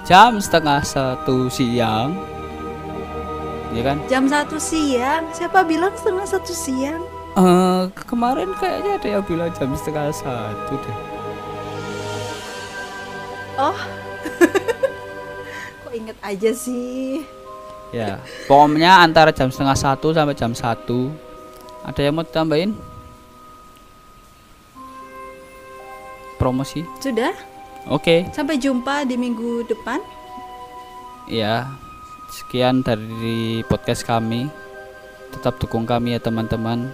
jam 0.07 0.39
setengah 0.39 0.81
satu 0.81 1.51
siang. 1.51 2.15
Ya 3.75 3.83
kan? 3.85 4.01
Jam 4.09 4.25
satu 4.25 4.57
siang, 4.57 5.29
siapa 5.35 5.61
bilang 5.61 5.93
setengah 5.93 6.25
satu 6.25 6.53
siang? 6.55 7.03
Eh, 7.37 7.83
kemarin 8.09 8.49
kayaknya 8.57 8.97
ada 8.97 9.07
yang 9.19 9.23
bilang 9.27 9.53
jam 9.53 9.69
setengah 9.77 10.09
satu 10.09 10.73
deh. 10.81 10.97
Oh, 13.59 13.79
kok 15.85 15.93
inget 15.93 16.17
aja 16.23 16.49
sih? 16.55 17.21
Ya, 17.89 18.21
pokoknya 18.45 19.01
antara 19.01 19.33
jam 19.33 19.49
setengah 19.49 19.73
satu 19.73 20.13
sampai 20.13 20.37
jam 20.37 20.53
satu. 20.53 21.09
Ada 21.81 22.05
yang 22.05 22.21
mau 22.21 22.25
tambahin? 22.27 22.77
Promosi? 26.37 26.85
Sudah, 27.01 27.33
Oke, 27.89 28.29
sampai 28.31 28.61
jumpa 28.61 29.03
di 29.03 29.17
minggu 29.17 29.65
depan. 29.67 29.99
ya. 31.27 31.67
Sekian 32.29 32.85
dari 32.85 33.65
podcast 33.65 34.05
kami. 34.05 34.45
Tetap 35.33 35.57
dukung 35.57 35.89
kami 35.89 36.13
ya 36.13 36.21
teman-teman. 36.21 36.93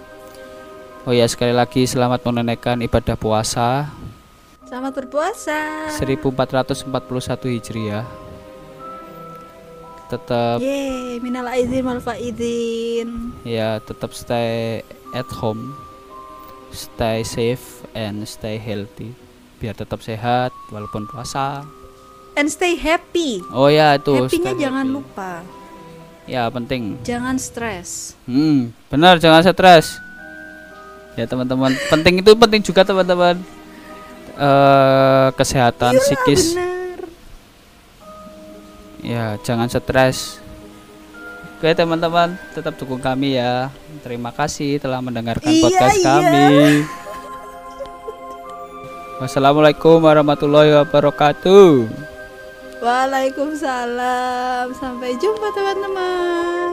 Oh 1.04 1.12
ya, 1.12 1.28
sekali 1.28 1.52
lagi 1.52 1.84
selamat 1.84 2.24
menunaikan 2.24 2.80
ibadah 2.80 3.20
puasa 3.20 3.92
Selamat 4.66 4.98
berpuasa. 4.98 5.86
1441 5.94 6.90
Hijriah. 7.54 8.25
Tetap 10.06 10.58
Yeay, 10.58 11.18
minal 11.18 11.46
aizin 11.48 11.82
wal 11.82 11.98
faizin. 11.98 13.34
ya 13.42 13.78
tetap 13.80 14.10
stay 14.10 14.78
at 15.10 15.26
home 15.32 15.74
stay 16.70 17.22
safe 17.22 17.62
and 17.90 18.22
stay 18.22 18.54
healthy 18.54 19.10
biar 19.56 19.72
tetap 19.72 19.98
sehat 19.98 20.52
walaupun 20.68 21.06
puasa 21.06 21.66
And 22.36 22.46
stay 22.46 22.76
happy. 22.76 23.40
oh 23.48 23.66
ya 23.66 23.96
itu 23.96 24.28
Happy-nya 24.28 24.52
jangan 24.60 24.84
happy. 24.84 24.94
lupa. 24.94 25.32
ya 26.24 26.42
penting 26.48 27.00
Jangan 27.02 27.34
stres. 27.36 28.14
hmm 28.24 28.70
benar 28.86 29.16
jangan 29.16 29.42
stres 29.42 29.98
ya 31.14 31.24
teman-teman 31.24 31.74
penting 31.88 32.20
itu 32.20 32.30
penting 32.32 32.60
juga 32.60 32.84
teman-teman 32.84 33.40
eh 34.36 35.28
kesehatan 35.32 35.94
Iyalah, 35.94 36.04
psikis 36.04 36.42
benar. 36.52 36.65
Ya 39.06 39.38
jangan 39.46 39.70
stres 39.70 40.42
Oke 41.56 41.72
teman-teman 41.72 42.36
tetap 42.52 42.76
dukung 42.76 43.00
kami 43.00 43.40
ya 43.40 43.72
Terima 44.04 44.28
kasih 44.28 44.76
telah 44.76 45.00
mendengarkan 45.00 45.48
Iya, 45.48 45.62
podcast 45.64 45.96
iya. 45.96 46.04
kami 46.04 46.52
Wassalamualaikum 49.24 50.04
warahmatullahi 50.04 50.76
wabarakatuh 50.84 51.88
Waalaikumsalam. 52.76 54.68
Sampai 54.76 55.16
jumpa 55.16 55.48
teman-teman. 55.56 56.70